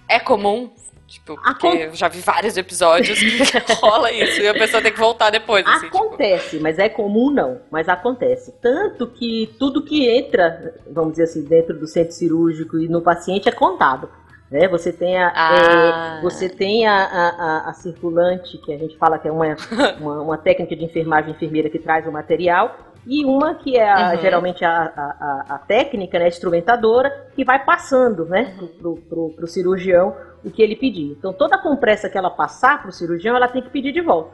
[0.07, 0.73] É comum?
[1.07, 3.39] Tipo, porque Acon- eu já vi vários episódios que
[3.79, 5.97] rola isso e a pessoa tem que voltar depois, assim, tipo.
[5.97, 8.51] Acontece, mas é comum não, mas acontece.
[8.61, 13.47] Tanto que tudo que entra, vamos dizer assim, dentro do centro cirúrgico e no paciente
[13.47, 14.09] é contado.
[14.51, 14.67] Né?
[14.67, 16.17] Você tem a, Ah.
[16.19, 17.27] é, você tem a, a,
[17.67, 19.55] a- a circulante, que a gente fala que é uma,
[19.99, 24.11] uma, uma técnica de enfermagem enfermeira que traz o material, e uma que é a-
[24.13, 24.21] Uhum.
[24.21, 28.67] geralmente a, a, a- técnica, né, a instrumentadora, que vai passando né, Uhum.
[28.79, 31.11] pro, pro, pro cirurgião o que ele pedir.
[31.17, 34.31] Então toda compressa que ela passar pro cirurgião, ela tem que pedir de volta.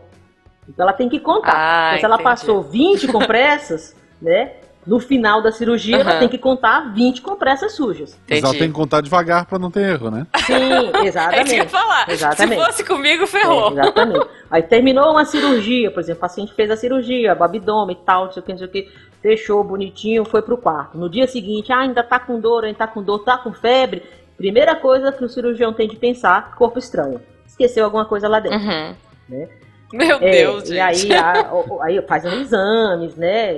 [0.67, 1.54] Então ela tem que contar.
[1.56, 2.30] Ah, então, se ela entendi.
[2.30, 4.54] passou 20 compressas, né?
[4.86, 6.19] No final da cirurgia, ela Aham.
[6.19, 8.19] tem que contar 20 compressas sujas.
[8.30, 8.60] Mas ela Entendi.
[8.60, 10.28] tem que contar devagar pra não ter erro, né?
[10.46, 11.67] Sim, É isso que eu ia exatamente.
[11.69, 12.10] falar.
[12.10, 12.60] Exatamente.
[12.60, 13.72] Se fosse comigo, É, ferrou.
[13.72, 14.28] exatamente.
[14.52, 18.26] Aí terminou uma cirurgia, por exemplo, o paciente fez a cirurgia, o abdômen e tal,
[18.26, 18.91] não sei o que, não sei o que,
[19.22, 20.98] fechou bonitinho, foi pro quarto.
[20.98, 24.04] No dia seguinte, ah, ainda tá com dor, ainda tá com dor, tá com febre.
[24.36, 27.22] Primeira coisa que o cirurgião tem de pensar, corpo estranho.
[27.48, 28.58] Esqueceu alguma coisa lá dentro.
[28.60, 28.96] Uhum.
[29.30, 29.48] Né?
[29.97, 31.13] Meu É, Deus, e gente.
[31.13, 31.49] aí, a-
[31.84, 33.53] aí fazem exames, né?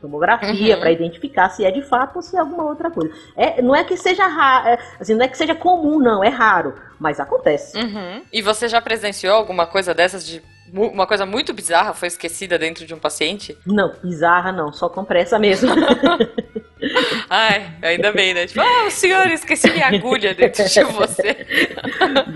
[0.00, 0.80] Tomografia Uhum.
[0.80, 3.12] para identificar se é de fato ou se é alguma outra coisa.
[3.36, 6.74] É, não é que seja raro, assim, não é que seja comum, não, é raro,
[7.00, 7.76] mas acontece.
[7.76, 8.22] Uhum.
[8.32, 12.84] E você já presenciou alguma coisa dessas de uma coisa muito bizarra foi esquecida dentro
[12.86, 13.56] de um paciente?
[13.66, 15.70] Não, bizarra não, só compressa mesmo.
[17.30, 18.46] Ai, ainda bem, né?
[18.46, 21.46] Tipo, ah, o senhor, esqueci minha agulha dentro de você.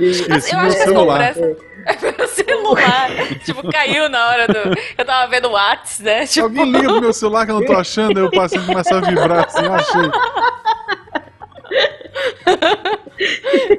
[0.01, 1.35] Esqueci Eu acho que as celular.
[1.85, 3.11] Compressas- Meu celular.
[3.45, 4.59] tipo, caiu na hora do.
[4.97, 6.27] Eu tava vendo o Whats, né?
[6.27, 8.97] Tipo, Alguém liga pro meu celular que eu não tô achando, aí o paciente começa
[8.97, 10.11] a vibrar assim, eu achei.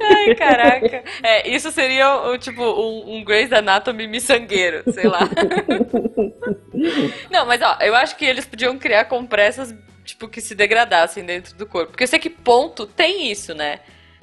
[0.00, 1.02] ai, caraca.
[1.22, 5.20] É, isso seria o, tipo um, um Grey's Anatomy miçangueiro, sei lá.
[7.30, 11.54] Não, mas ó, eu acho que eles podiam criar compressas, tipo, que se degradassem dentro
[11.56, 11.92] do corpo.
[11.92, 13.80] Porque eu sei que ponto tem isso, né?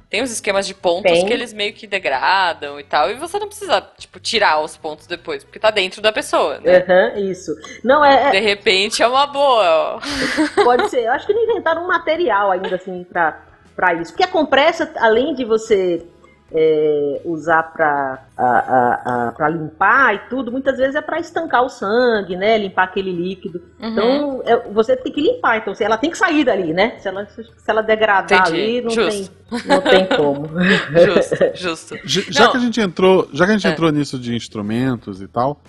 [0.09, 1.25] Tem os esquemas de pontos Tem.
[1.25, 3.11] que eles meio que degradam e tal.
[3.11, 6.77] E você não precisa, tipo, tirar os pontos depois, porque tá dentro da pessoa, né?
[6.77, 7.51] Aham, isso.
[7.83, 9.99] Não, é, é- De repente é uma boa,
[10.63, 11.01] pode ser.
[11.03, 13.37] Eu acho que não inventaram um material ainda assim pra,
[13.75, 14.11] pra isso.
[14.13, 16.05] Porque a compressa, além de você
[16.53, 21.63] é, usar pra, a, a, a- pra limpar e tudo, muitas vezes é pra estancar
[21.63, 22.57] o sangue, né?
[22.57, 23.61] Limpar aquele líquido.
[23.79, 23.89] Uhum.
[23.91, 25.57] Então, é, você tem que limpar.
[25.57, 26.97] Então, se ela tem que sair dali, né?
[26.99, 28.61] Se ela, se ela degradar Entendi.
[28.61, 29.31] ali, não Justo.
[29.49, 30.47] tem, não tem como.
[31.05, 31.97] Justo, justo.
[32.31, 32.51] Já Não.
[32.51, 33.71] que a gente entrou, já que a gente É.
[33.71, 35.59] entrou nisso de instrumentos e tal,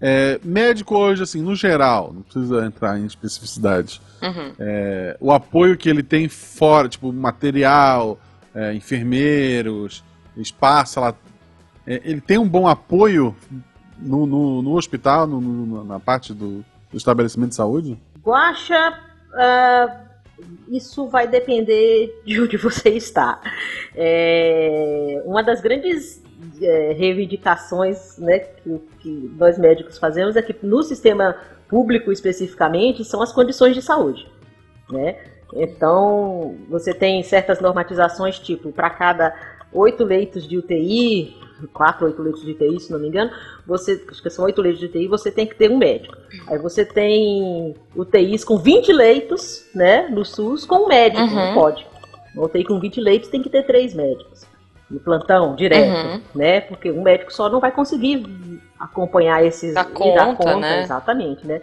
[0.00, 4.52] é, médico hoje, assim, no geral, não precisa entrar em especificidade, Uhum.
[4.58, 8.18] é, o apoio que ele tem fora, tipo, material,
[8.54, 10.02] é, enfermeiros,
[10.42, 11.14] espaço, ela,
[11.86, 13.34] é, ele tem um bom apoio
[13.98, 17.98] no, no, no hospital, no- no- na parte do, do estabelecimento de saúde?
[18.22, 18.98] Guaxa,
[19.34, 20.00] ah,
[20.68, 23.40] isso vai depender de onde você está.
[23.94, 26.22] É, uma das grandes
[26.60, 31.36] é, reivindicações né, que, que nós médicos fazemos é que no sistema
[31.68, 34.28] público especificamente são as condições de saúde.
[34.90, 35.16] Né?
[35.54, 39.34] Então, você tem certas normatizações, tipo, para cada
[39.74, 41.36] oito leitos de UTI,
[41.72, 43.30] quatro, oito leitos de UTI, se não me engano,
[43.66, 46.16] você, acho que são oito leitos de UTI, você tem que ter um médico.
[46.46, 51.34] Aí você tem UTIs com 20 leitos, né, no SUS, com um médico, Uhum.
[51.34, 51.86] não pode.
[52.34, 54.46] Uma UTI com 20 leitos tem que ter três médicos.
[54.90, 56.20] No plantão, direto, Uhum.
[56.34, 58.26] né, porque um médico só não vai conseguir
[58.78, 59.74] acompanhar esses...
[59.74, 60.82] Dar e dar conta, né?
[60.82, 61.62] Exatamente, né.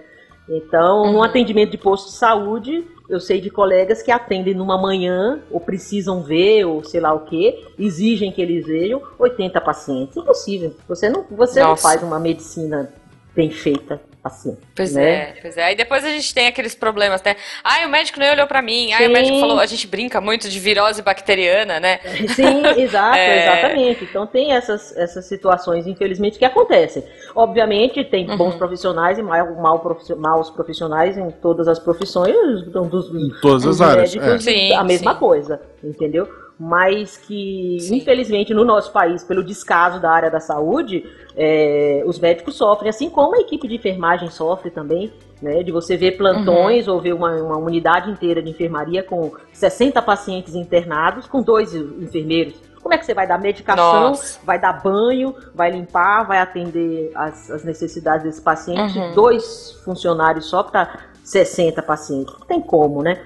[0.52, 1.14] Então, Uhum.
[1.14, 5.60] no atendimento de posto de saúde, eu sei de colegas que atendem numa manhã, ou
[5.60, 10.18] precisam ver, ou sei lá o que, exigem que eles vejam 80 pacientes.
[10.18, 10.76] Impossível.
[10.88, 12.94] Você não, você não faz uma medicina
[13.34, 14.58] bem feita assim.
[14.76, 15.04] Pois né?
[15.12, 15.64] é, pois é.
[15.64, 17.36] Aí depois a gente tem aqueles problemas, né?
[17.64, 18.94] Ai, o médico nem olhou pra mim.
[18.94, 19.14] Ai, o Sim.
[19.14, 19.60] médico falou.
[19.60, 22.00] A gente brinca muito de virose bacteriana, né?
[22.36, 23.44] Sim, exato, É.
[23.44, 24.04] exatamente.
[24.04, 27.04] Então tem essas, essas situações, infelizmente, que acontecem.
[27.36, 28.38] Obviamente, tem Uhum.
[28.38, 32.36] bons profissionais e mal, mal profi- maus profissionais em todas as profissões,
[32.68, 34.14] então, dos, Em todas os as áreas.
[34.16, 34.52] médicos, é.
[34.52, 35.20] Sim, a mesma sim.
[35.20, 36.28] coisa, entendeu?
[36.63, 37.97] Mas que, Sim.
[37.97, 41.04] infelizmente, no nosso país, pelo descaso da área da saúde,
[41.36, 45.63] é, os médicos sofrem, assim como a equipe de enfermagem sofre também, né?
[45.63, 46.93] De você ver plantões Uhum.
[46.93, 52.54] ou ver uma, uma unidade inteira de enfermaria com 60 pacientes internados, com dois enfermeiros.
[52.80, 54.39] Como é que você vai dar medicação, Nossa.
[54.43, 59.00] vai dar banho, vai limpar, vai atender as, as necessidades desse paciente?
[59.00, 59.13] Uhum.
[59.15, 62.36] Dois funcionários só para 60 pacientes.
[62.39, 63.19] Não tem como, né?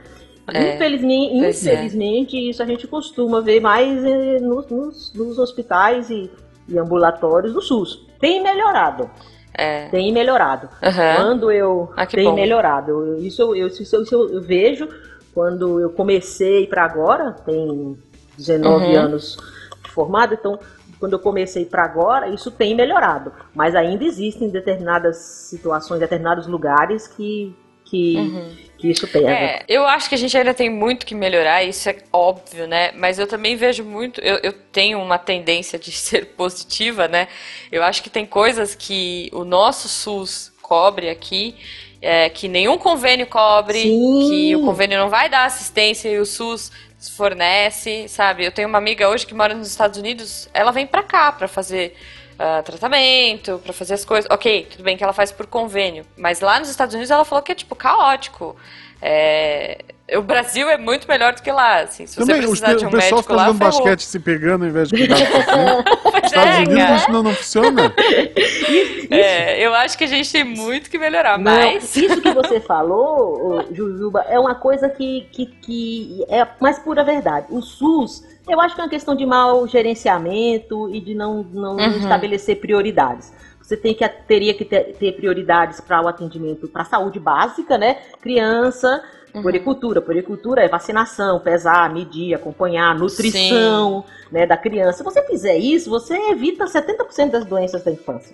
[0.54, 1.50] É, Infelizmente, é.
[1.50, 6.30] infelizmente, isso a gente costuma ver mais eh, nos, nos- nos hospitais e,
[6.70, 8.06] e ambulatórios do SUS.
[8.20, 9.10] Tem melhorado,
[9.58, 9.88] É.
[9.90, 10.70] tem melhorado.
[10.84, 11.16] Aham.
[11.16, 12.36] Quando eu Ah, tem bom.
[12.36, 14.88] melhorado, isso, eu, eu- isso, eu- isso eu vejo
[15.34, 17.98] quando eu comecei para agora, tem
[18.38, 19.00] 19 Uhum.
[19.00, 19.38] anos
[19.90, 20.60] formado, então
[21.00, 23.32] quando eu comecei para agora, isso tem melhorado.
[23.54, 27.54] Mas ainda existem determinadas situações, determinados lugares que,
[27.84, 28.52] que, Uhum.
[28.78, 29.30] Que isso pega.
[29.30, 32.92] É, eu acho que a gente ainda tem muito que melhorar, isso é óbvio, né?
[32.94, 37.28] Mas eu também vejo muito, eu, eu tenho uma tendência de ser positiva, né?
[37.72, 41.56] Eu acho que tem coisas que o nosso SUS cobre aqui,
[42.02, 44.28] é, que nenhum convênio cobre, Sim.
[44.28, 46.72] que o convênio não vai dar assistência e o SUS
[47.16, 48.46] fornece, sabe?
[48.46, 51.48] Eu tenho uma amiga hoje que mora nos Estados Unidos, ela vem pra cá pra
[51.48, 51.96] fazer
[52.38, 54.30] ah, tratamento, pra fazer as coisas.
[54.30, 57.42] Ok, tudo bem que ela faz por convênio, mas lá nos Estados Unidos ela falou
[57.42, 58.56] que é tipo caótico.
[59.02, 59.78] É,
[60.14, 62.06] o Brasil é muito melhor do que lá, assim.
[62.06, 63.84] Se Também, você os, precisar de um o pessoal médico fica lá, jogando ferrou.
[63.84, 65.26] basquete se pegando ao invés de cuidar do
[66.26, 66.96] Estados é, Unidos cara.
[66.96, 67.94] isso não, não funciona.
[69.12, 71.96] É, eu acho que a gente tem muito que melhorar, Não, mas...
[71.96, 77.04] isso que você falou, Jujuba, é uma coisa que, que, que é a mais pura
[77.04, 77.48] verdade.
[77.50, 81.76] O SUS, eu acho que é uma questão de mau gerenciamento e de não, não
[81.78, 81.98] Uhum.
[81.98, 83.34] estabelecer prioridades.
[83.62, 87.78] Você tem que, teria que ter, ter prioridades para o atendimento, para a saúde básica,
[87.78, 87.98] né?
[88.22, 89.42] Criança, Uhum.
[89.42, 90.02] Poricultura.
[90.02, 95.00] Poricultura é vacinação, pesar, medir, acompanhar, nutrição né, da criança.
[95.00, 98.34] Se você fizer isso, você evita 70% das doenças da infância.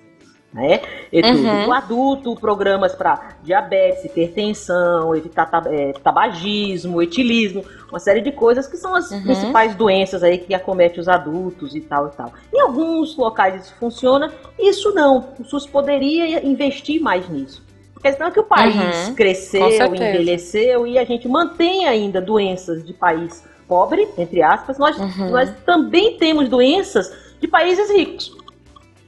[0.54, 0.80] Né?
[1.10, 1.28] Tudo.
[1.48, 1.68] Uhum.
[1.70, 8.76] O adulto, programas para diabetes, hipertensão, evitar eh, tabagismo, etilismo, uma série de coisas que
[8.76, 9.22] são as Uhum.
[9.24, 12.34] principais doenças aí que acometem os adultos e tal e tal.
[12.54, 14.30] Em alguns locais isso funciona,
[14.60, 15.30] isso não.
[15.40, 17.64] O SUS poderia investir mais nisso.
[17.96, 19.16] A questão é que o país Uhum.
[19.16, 19.62] Cresceu,
[20.10, 24.78] envelheceu e a gente mantém ainda doenças de país pobre, entre aspas.
[24.78, 25.30] Nós, Uhum.
[25.30, 28.36] nós também temos doenças de países ricos.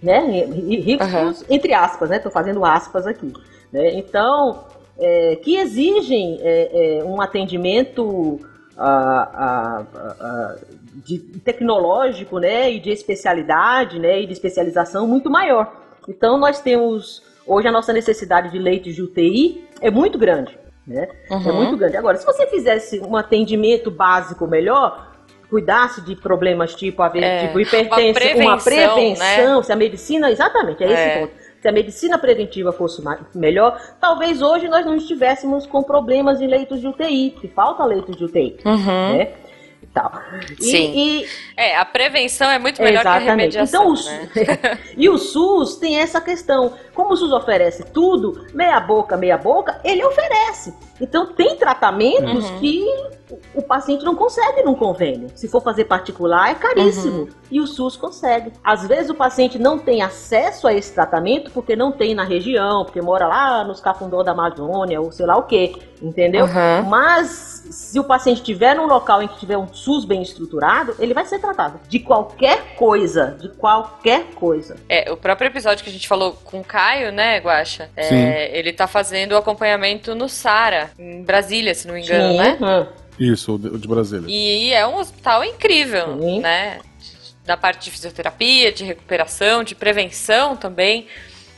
[0.04, 0.20] Né?
[0.46, 1.48] Ri- Ricos, Uhum.
[1.50, 2.18] entre aspas, né?
[2.18, 3.32] Estou fazendo aspas aqui.
[3.72, 3.94] Né?
[3.96, 4.66] Então,
[5.00, 8.40] é, que exigem é, é, um atendimento
[8.78, 9.86] ah, ah,
[10.20, 10.56] ah,
[11.06, 12.72] de, tecnológico né?
[12.72, 14.22] e de especialidade né?
[14.22, 15.72] e de especialização muito maior.
[16.08, 17.24] Então, nós temos.
[17.48, 20.58] Hoje, a nossa necessidade de leitos de UTI é muito grande.
[20.86, 21.08] Né?
[21.30, 21.54] É Uhum.
[21.64, 21.96] muito grande.
[21.96, 25.13] Agora, se você fizesse um atendimento básico melhor,
[25.54, 29.76] cuidasse de problemas tipo, a ver, É, tipo hipertensão, uma uma prevenção, prevenção, se a
[29.76, 31.20] medicina, exatamente, é esse É.
[31.20, 31.34] ponto.
[31.62, 33.02] Se a medicina preventiva fosse
[33.36, 38.18] melhor, talvez hoje nós não estivéssemos com problemas de leitos de UTI, que falta leitos
[38.18, 39.14] de UTI, Uhum.
[39.18, 39.30] né?
[39.94, 40.12] Tal.
[40.60, 40.92] E- Sim.
[40.96, 43.56] e, É, a prevenção é muito melhor que a Exatamente.
[43.56, 44.80] remediação, Então, o, né?
[44.98, 46.74] e o SUS tem essa questão.
[46.96, 50.74] Como o SUS oferece tudo, meia boca, meia boca, ele oferece.
[51.00, 52.60] Então, tem tratamentos Uhum.
[52.60, 52.86] que
[53.54, 55.30] o paciente não consegue num convênio.
[55.36, 57.22] Se for fazer particular, é caríssimo.
[57.24, 57.28] Uhum.
[57.52, 58.52] E o SUS consegue.
[58.64, 62.84] Às vezes, o paciente não tem acesso a esse tratamento porque não tem na região,
[62.84, 65.76] porque mora lá nos cafundó da Amazônia, ou sei lá o quê.
[66.02, 66.46] Entendeu?
[66.46, 66.90] Uhum.
[66.90, 71.14] Mas se o paciente estiver num local em que tiver um SUS bem estruturado, ele
[71.14, 74.76] vai ser tratado de qualquer coisa, de qualquer coisa.
[74.90, 77.90] É, o próprio episódio que a gente falou com o Caio, né, Guaxa?
[77.96, 78.16] É, Sim.
[78.58, 82.58] ele tá fazendo o acompanhamento no Sara, em Brasília, se não me engano, né?
[82.62, 82.86] Hum.
[83.20, 84.26] Isso, o de, o de Brasília.
[84.28, 86.40] E é um hospital incrível, Sim.
[86.40, 86.80] né?
[87.46, 91.08] Da parte de fisioterapia, de recuperação, de prevenção também.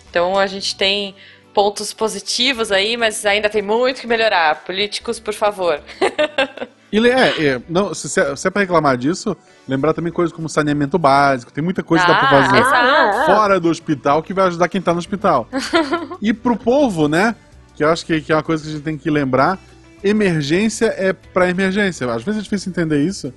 [0.09, 1.15] Então a gente tem
[1.55, 4.63] pontos positivos aí, mas ainda tem muito que melhorar.
[4.65, 5.81] Políticos, por favor.
[6.91, 9.35] E é, é, não, se, se é se é pra reclamar disso,
[9.67, 12.73] lembrar também coisas como saneamento básico, tem muita coisa que dá pra Ah, fazer exato.
[12.73, 13.25] Ah, ah.
[13.25, 15.49] fora do hospital que vai ajudar quem tá no hospital.
[16.21, 17.35] e pro povo, né,
[17.75, 19.59] que eu acho que, que é uma coisa que a gente tem que lembrar,
[20.01, 22.09] emergência é pra emergência.
[22.09, 23.33] Às vezes é difícil entender isso,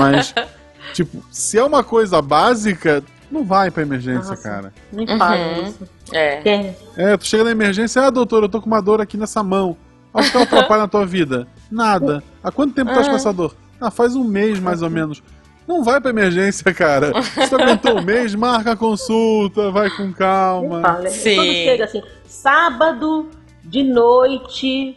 [0.00, 0.34] mas,
[0.92, 4.42] tipo, se é uma coisa básica, não vai pra emergência, Nossa.
[4.42, 4.72] cara.
[4.92, 5.18] Nem Uhum.
[5.18, 5.88] fala isso.
[6.12, 6.36] É.
[6.40, 6.76] Tem.
[6.96, 9.76] É, tu chega na emergência, ah, doutor, eu tô com uma dor aqui nessa mão.
[10.14, 11.46] Acho que ela atrapalha na tua vida.
[11.70, 12.22] Nada.
[12.42, 13.54] Há quanto tempo tu tá com essa dor?
[13.80, 15.22] Ah, faz um mês mais ou menos.
[15.66, 17.12] Não vai pra emergência, cara.
[17.22, 20.80] Se tu aguentou um mês, marca a consulta, vai com calma.
[20.80, 21.08] fala.
[21.10, 21.34] Sim.
[21.34, 23.28] Quando chega assim, sábado
[23.64, 24.96] de noite,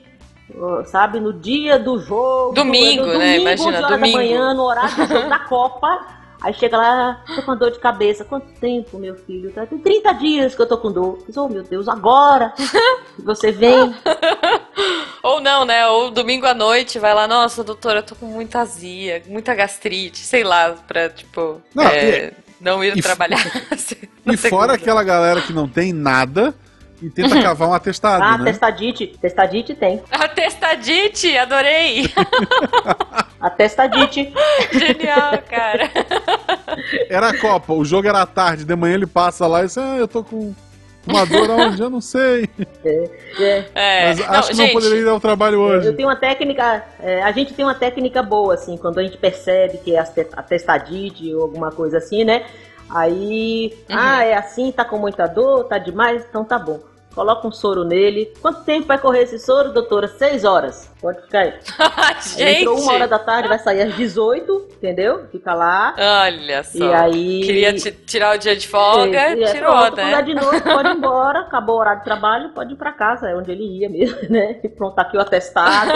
[0.86, 2.54] sabe, no dia do jogo.
[2.54, 3.38] Domingo, no né?
[3.38, 4.18] domingo, Imagina, 11 horas domingo.
[4.18, 6.19] da manhã, no horário do jogo da Copa.
[6.42, 8.24] Aí chega lá, tô com dor de cabeça.
[8.24, 9.52] Quanto tempo, meu filho?
[9.52, 11.22] Tá- Tem 30 dias que eu tô com dor.
[11.28, 12.54] Diz, Oh, meu Deus, agora
[13.24, 13.94] você vem.
[15.22, 15.86] Ou não, né?
[15.88, 20.20] Ou domingo à noite vai lá, nossa, doutora, eu tô com muita azia, muita gastrite,
[20.20, 22.32] sei lá, pra, tipo, Não, é,
[22.62, 23.40] não ir e- trabalhar.
[24.32, 26.54] E fora aquela galera que não tem nada
[27.02, 28.45] e tenta cavar um atestado, Ah, né?
[28.45, 29.08] testadite.
[29.22, 30.02] Testadite tem.
[30.12, 32.12] Atestadite, adorei!
[33.39, 34.34] A testadite.
[34.74, 35.89] Genial, cara.
[37.10, 39.78] Era a Copa, o jogo era à tarde, de manhã ele passa lá e diz,
[39.78, 40.54] ah, eu tô com
[41.08, 41.82] uma dor aonde?
[41.82, 42.50] Eu não sei.
[42.84, 45.88] É, É, Mas não, acho que gente, não poderia ir ao trabalho hoje.
[45.88, 49.18] Eu tenho uma técnica, é, a gente tem uma técnica boa, assim, quando a gente
[49.18, 52.43] percebe que é a testadite ou alguma coisa assim, né?
[52.89, 53.95] Aí, Uhum.
[53.97, 56.80] ah, é assim, tá com muita dor, tá demais, então tá bom.
[57.16, 58.32] Coloca um soro nele.
[58.41, 60.07] Quanto tempo vai correr esse soro, doutora?
[60.07, 60.89] Seis horas.
[61.01, 61.53] Pode ficar aí.
[62.38, 65.26] Gente, Entrou uma hora da tarde, vai sair às 18, entendeu?
[65.32, 65.95] Fica lá.
[65.97, 66.78] olha só.
[66.78, 70.12] E aí- Queria ti- tirar o dia de folga, E- e tirou, pronto, quando é
[70.12, 70.22] né?
[70.22, 73.36] de noite, pode ir embora, acabou o horário de trabalho, pode ir pra casa, é
[73.36, 74.60] onde ele ia mesmo, né?
[74.64, 75.91] E pronto, tá aqui o atestado.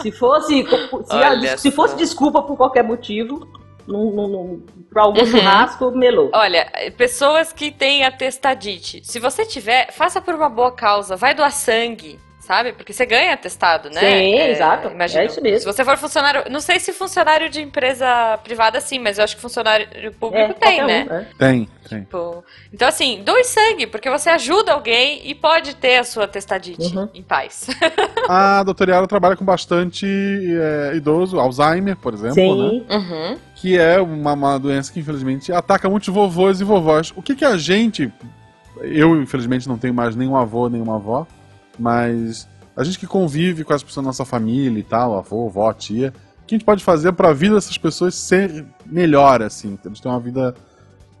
[0.00, 3.46] se fosse, se, se fosse desculpa por qualquer motivo,
[3.88, 5.26] num, num, num, pra algum Uhum.
[5.26, 6.30] churrasco, melou.
[6.34, 11.50] Olha, pessoas que têm atestadite, se você tiver, faça por uma boa causa, vai doar
[11.50, 12.18] sangue,
[12.48, 12.72] sabe?
[12.72, 14.00] Porque você ganha atestado, né?
[14.00, 14.88] Sim, exato.
[14.88, 15.22] Imagina.
[15.22, 15.60] É isso mesmo.
[15.60, 19.36] Se você for funcionário, não sei se funcionário de empresa privada sim, mas eu acho
[19.36, 19.86] que funcionário
[20.18, 21.06] público É, tem, qualquer um, né?
[21.10, 21.34] é.
[21.46, 22.00] Tem, tem.
[22.00, 22.42] Tipo,
[22.72, 27.08] então, assim, doe sangue, porque você ajuda alguém e pode ter a sua testadite Uhum.
[27.14, 27.66] em paz.
[28.28, 32.70] A doutora Yara trabalha com bastante é, idoso, Alzheimer, por exemplo, né?
[32.70, 32.86] Sim.
[32.88, 33.36] Uhum.
[33.56, 37.12] Que é uma, uma doença que, infelizmente, ataca muitos vovôs e vovós.
[37.14, 38.10] O que que a gente...
[38.80, 41.26] Eu, infelizmente, não tenho mais nenhum avô, nenhuma avó,
[41.78, 45.72] mas a gente que convive com as pessoas da nossa família e tal, avô, avó,
[45.72, 46.12] tia,
[46.42, 49.78] o que a gente pode fazer para a vida dessas pessoas ser melhor, assim?
[49.84, 50.54] Eles terem uma vida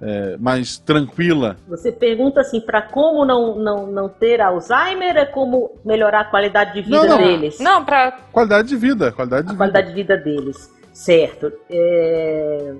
[0.00, 1.56] é, mais tranquila.
[1.68, 6.74] Você pergunta assim, para como não, não, não ter Alzheimer, é como melhorar a qualidade
[6.74, 7.18] de vida Não, não.
[7.18, 7.58] deles.
[7.60, 8.12] Não, pra.
[8.32, 9.58] Qualidade de vida, qualidade de a vida.
[9.58, 10.72] qualidade de vida deles.
[10.92, 11.52] Certo.
[11.70, 12.74] É,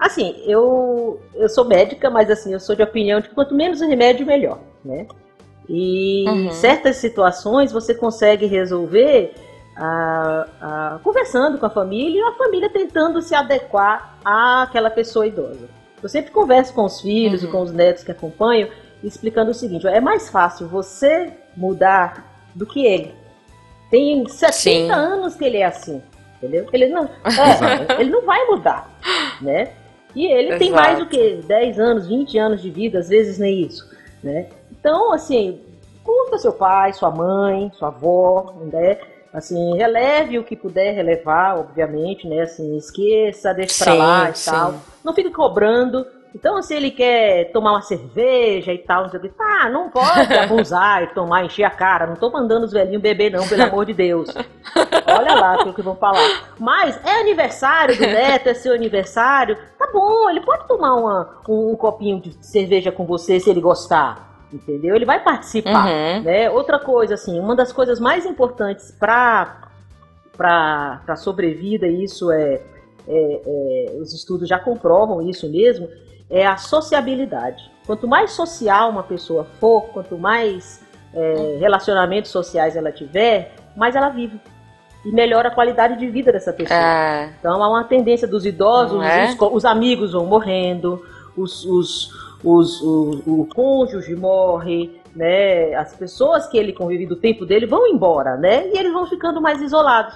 [0.00, 3.82] Assim, eu, eu sou médica, mas assim, eu sou de opinião de que quanto menos
[3.82, 5.06] remédio, melhor, né?
[5.72, 6.46] E Uhum.
[6.46, 9.32] em certas situações você consegue resolver
[9.76, 15.68] ah, ah, conversando com a família e a família tentando se adequar àquela pessoa idosa.
[16.02, 17.48] Eu sempre converso com os filhos Uhum.
[17.48, 18.68] e com os netos que acompanham,
[19.02, 23.14] explicando o seguinte: é mais fácil você mudar do que ele.
[23.90, 24.90] Tem 70 Sim.
[24.90, 26.02] anos que ele é assim,
[26.38, 26.66] entendeu?
[26.72, 28.90] Ele não, é, ele não vai mudar,
[29.40, 29.70] né?
[30.16, 30.82] E ele tem Exato.
[30.82, 33.88] mais do que 10 anos, 20 anos de vida, às vezes nem isso,
[34.22, 34.48] né?
[34.80, 35.60] Então, assim,
[36.02, 38.98] curta seu pai, sua mãe, sua avó, né?
[39.32, 42.40] Assim, releve o que puder relevar, obviamente, né?
[42.42, 44.50] Assim, esqueça, deixe pra lá e sim.
[44.50, 44.74] tal.
[45.04, 46.04] Não fique cobrando.
[46.34, 49.90] Então, se ele quer tomar uma cerveja e tal, não sei o que, tá, não
[49.90, 52.06] pode abusar e tomar, encher a cara.
[52.06, 54.32] Não tô mandando os velhinhos beber, não, pelo amor de Deus.
[55.06, 56.52] Olha lá aquilo que vão falar.
[56.58, 59.58] Mas é aniversário do neto, é seu aniversário.
[59.78, 63.60] Tá bom, ele pode tomar uma- um, um copinho de cerveja com você se ele
[63.60, 64.29] gostar.
[64.52, 64.96] Entendeu?
[64.96, 65.86] Ele vai participar.
[65.86, 66.22] Uhum.
[66.22, 66.50] Né?
[66.50, 69.68] Outra coisa, assim, uma das coisas mais importantes para
[70.36, 72.62] para sobrevida, e isso é,
[73.06, 75.86] é- é- os estudos já comprovam isso mesmo,
[76.30, 77.70] é a sociabilidade.
[77.86, 80.80] Quanto mais social uma pessoa for, quanto mais
[81.12, 84.40] é, relacionamentos sociais ela tiver, mais ela vive.
[85.04, 86.78] E melhora a qualidade de vida dessa pessoa.
[86.78, 87.32] É.
[87.38, 89.26] Então há uma tendência dos idosos, é?
[89.26, 91.02] os, os amigos vão morrendo,
[91.36, 92.10] os, os,
[92.44, 95.74] os- o, o cônjuge morre, né?
[95.74, 98.68] As pessoas que ele convive do tempo dele vão embora, né?
[98.68, 100.14] E eles vão ficando mais isolados.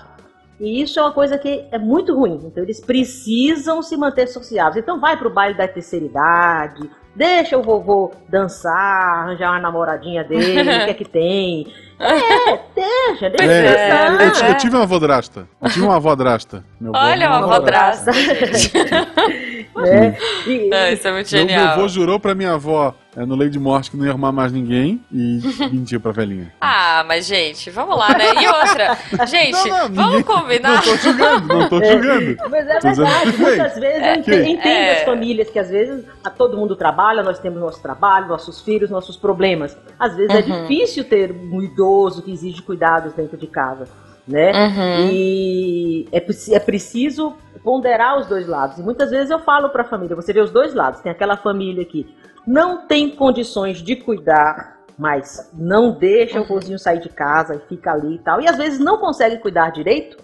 [0.60, 2.40] E isso é uma coisa que é muito ruim.
[2.44, 4.76] Então eles precisam se manter sociáveis.
[4.82, 10.60] Então vai pro baile da terceira idade, deixa o vovô dançar, arranjar uma namoradinha dele,
[10.60, 11.66] o que é que tem.
[11.96, 14.20] É, deixa, deixa É, dançar.
[14.26, 15.48] eu, ti- eu tive uma avó drasta.
[15.62, 16.64] Eu tive uma avó drasta.
[16.80, 18.10] Meu Olha, uma avó drasta.
[19.76, 20.16] né?
[20.46, 21.68] E- Não, isso é muito Meu, meu genial.
[21.72, 25.00] avô jurou pra minha avó é, no de morte que não ia arrumar mais ninguém
[25.10, 25.40] e
[25.72, 26.52] mentiu pra velhinha.
[26.60, 28.24] Ah, mas gente, vamos lá, né?
[28.42, 30.74] E outra, gente, Não, não, vamos ninguém- combinar.
[30.74, 32.36] Não tô julgando, não tô julgando.
[32.50, 34.16] Mas é Tô dizendo verdade, muitas vezes eu É.
[34.16, 34.96] entendo, entendo É.
[34.98, 38.90] as famílias que às vezes a todo mundo trabalha, nós temos nosso trabalho, nossos filhos,
[38.90, 39.76] nossos problemas.
[39.98, 40.62] Às vezes é Uhum.
[40.62, 43.86] difícil ter um idoso que exige cuidados dentro de casa,
[44.26, 44.52] né?
[44.52, 45.08] Uhum.
[45.12, 46.18] E é,
[46.52, 48.78] é preciso ponderar os dois lados.
[48.78, 51.00] E muitas vezes eu falo para a família, você vê os dois lados.
[51.00, 52.06] Tem aquela família que
[52.46, 56.44] não tem condições de cuidar, mas não deixa Uhum.
[56.44, 58.40] o vozinho sair de casa e fica ali e tal.
[58.40, 60.16] E às vezes não consegue cuidar direito,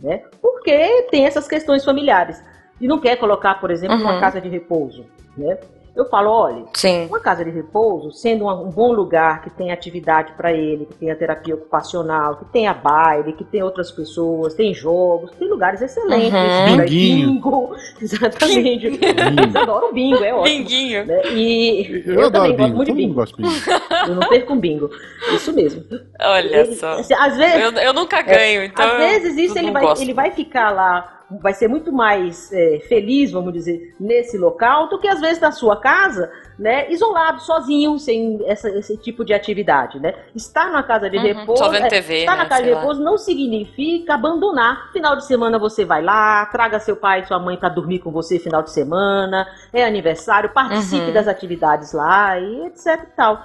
[0.00, 0.22] né?
[0.40, 2.42] Porque tem essas questões familiares.
[2.80, 4.02] E não quer colocar, por exemplo, Uhum.
[4.04, 5.04] uma casa de repouso,
[5.36, 5.58] né?
[5.94, 7.06] Eu falo, olha, Sim.
[7.06, 11.10] uma casa de repouso, sendo um bom lugar que tem atividade para ele, que tem
[11.10, 15.82] a terapia ocupacional, que tem a baile, que tem outras pessoas, tem jogos, tem lugares
[15.82, 16.32] excelentes.
[16.32, 16.76] Uhum.
[16.78, 17.26] Binguinho.
[17.32, 18.86] Bingo, exatamente.
[19.02, 20.58] Eles adoram bingo, é ótimo.
[20.58, 21.04] Binguinho.
[21.06, 21.22] né?
[21.32, 23.14] E Eu, adoro também gosto bingo, muito de todo mundo bingo.
[23.14, 23.80] gosta de bingo.
[24.08, 24.90] Eu não perco um bingo.
[25.34, 25.84] Isso mesmo.
[26.20, 26.92] Olha Ele- só.
[26.92, 28.84] assim, às vezes, Eu, eu nunca ganho, então.
[28.86, 30.02] às vezes eu isso ele vai, gosto.
[30.02, 34.98] ele vai ficar lá, vai ser muito mais é, feliz, vamos dizer, nesse local, do
[34.98, 40.00] que às vezes na sua casa, né, isolado, sozinho, sem essa- esse tipo de atividade,
[40.00, 40.14] né?
[40.34, 42.66] Estar na casa de Uhum, repouso, só vendo é, TV, estar na né, casa de
[42.68, 42.80] sei lá.
[42.80, 44.90] repouso não significa abandonar.
[44.92, 48.10] Final de semana você vai lá, traga seu pai e sua mãe para dormir com
[48.10, 51.12] você final de semana, é aniversário, participe Uhum.
[51.12, 53.42] das atividades lá e etc e tal.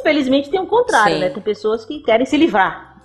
[0.00, 1.20] Infelizmente tem o contrário, Sim.
[1.20, 1.30] né?
[1.30, 2.97] Tem pessoas que querem se livrar.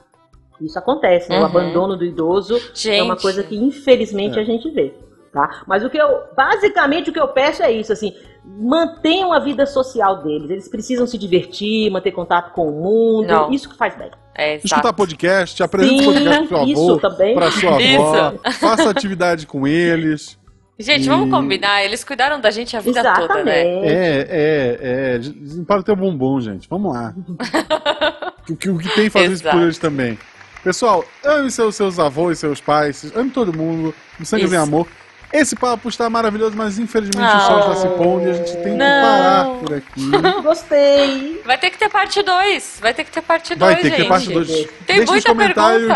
[0.66, 1.38] Isso acontece, né?
[1.38, 1.46] O Uhum.
[1.46, 2.92] abandono do idoso Gente.
[3.00, 4.42] é uma coisa que infelizmente É.
[4.42, 4.94] a gente vê,
[5.32, 5.64] tá?
[5.68, 8.14] Mas o que eu, basicamente o que eu peço é isso, assim,
[8.46, 10.50] mantenham a vida social deles.
[10.50, 13.52] Eles precisam se divertir, manter contato com o mundo, Não.
[13.52, 14.12] isso que faz bem.
[14.36, 14.66] É, exato.
[14.68, 17.36] Escutar podcast, apresenta Sim, podcast pro seu avô, isso também.
[17.36, 18.60] pra sua avó, Isso.
[18.60, 20.40] faça atividade com eles.
[20.80, 21.84] Gente, E- vamos combinar.
[21.86, 23.62] Eles cuidaram da gente a vida toda, né?
[23.62, 23.88] Exatamente.
[23.88, 25.64] É, é, é.
[25.68, 26.68] Param de ter bombom, gente.
[26.68, 27.14] Vamos lá.
[28.50, 30.20] O que, o que tem fazer isso por eles também.
[30.64, 34.88] Pessoal, ame seus, seus avós, seus pais, ame todo mundo, no sangue vem amor.
[35.34, 37.48] Esse papo está maravilhoso, mas infelizmente o Não.
[37.48, 39.02] sol está se pondo e a gente tem que Não.
[39.02, 40.12] parar por aqui.
[40.44, 41.42] Gostei.
[41.44, 42.78] Vai ter que ter parte 2.
[42.80, 44.48] Vai ter que ter parte 2, Vai ter que ter parte 2.
[44.86, 45.92] Tem Deixe muita comentários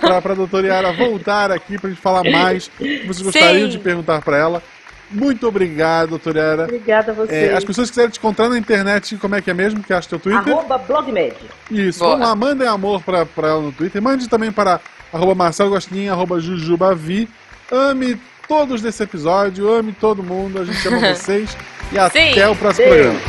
[0.00, 2.70] pra, pra doutora Yara voltar aqui pra gente falar mais.
[2.78, 4.62] Vocês gostariam de perguntar pra ela.
[5.10, 6.64] Muito obrigado, doutora.
[6.64, 7.16] Obrigada a É,
[7.48, 7.54] você.
[7.56, 9.82] as pessoas que quiserem te encontrar na internet, como é que é mesmo?
[9.82, 10.52] Que acha teu Twitter?
[10.52, 11.34] Arroba blogmed.
[11.70, 12.12] Isso, Boa.
[12.12, 14.02] vamos lá, mandem amor pra, pra ela no Twitter.
[14.02, 14.80] Mande também para
[15.12, 15.76] arroba Marcelo
[16.10, 17.28] arroba Jujubavi.
[17.70, 21.56] Ame todos desse episódio, ame todo mundo, a gente ama vocês.
[21.92, 22.44] E até Sim.
[22.50, 23.10] o próximo Beijo.
[23.10, 23.20] programa.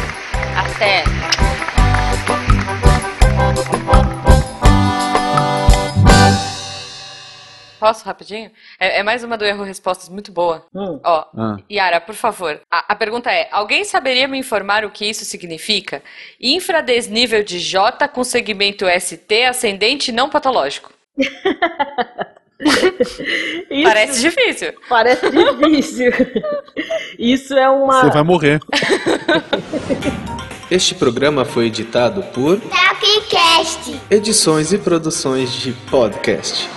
[0.55, 1.36] Até.
[7.79, 8.51] Posso rapidinho?
[8.79, 10.65] É, é mais uma do erro respostas muito boa.
[10.73, 10.99] Hum.
[11.03, 11.57] Ó, Ah.
[11.71, 12.59] Yara, por favor.
[12.71, 16.01] A, a pergunta é: alguém saberia me informar o que isso significa?
[16.41, 20.91] Infradesnível de J com segmento ST ascendente não patológico.
[23.69, 24.73] Isso Parece difícil.
[24.89, 26.11] parece difícil.
[27.19, 28.01] Isso é uma.
[28.01, 28.59] Você vai morrer.
[30.69, 34.01] Este programa foi editado por Tapcast.
[34.11, 36.67] Edições e Produções de Podcast.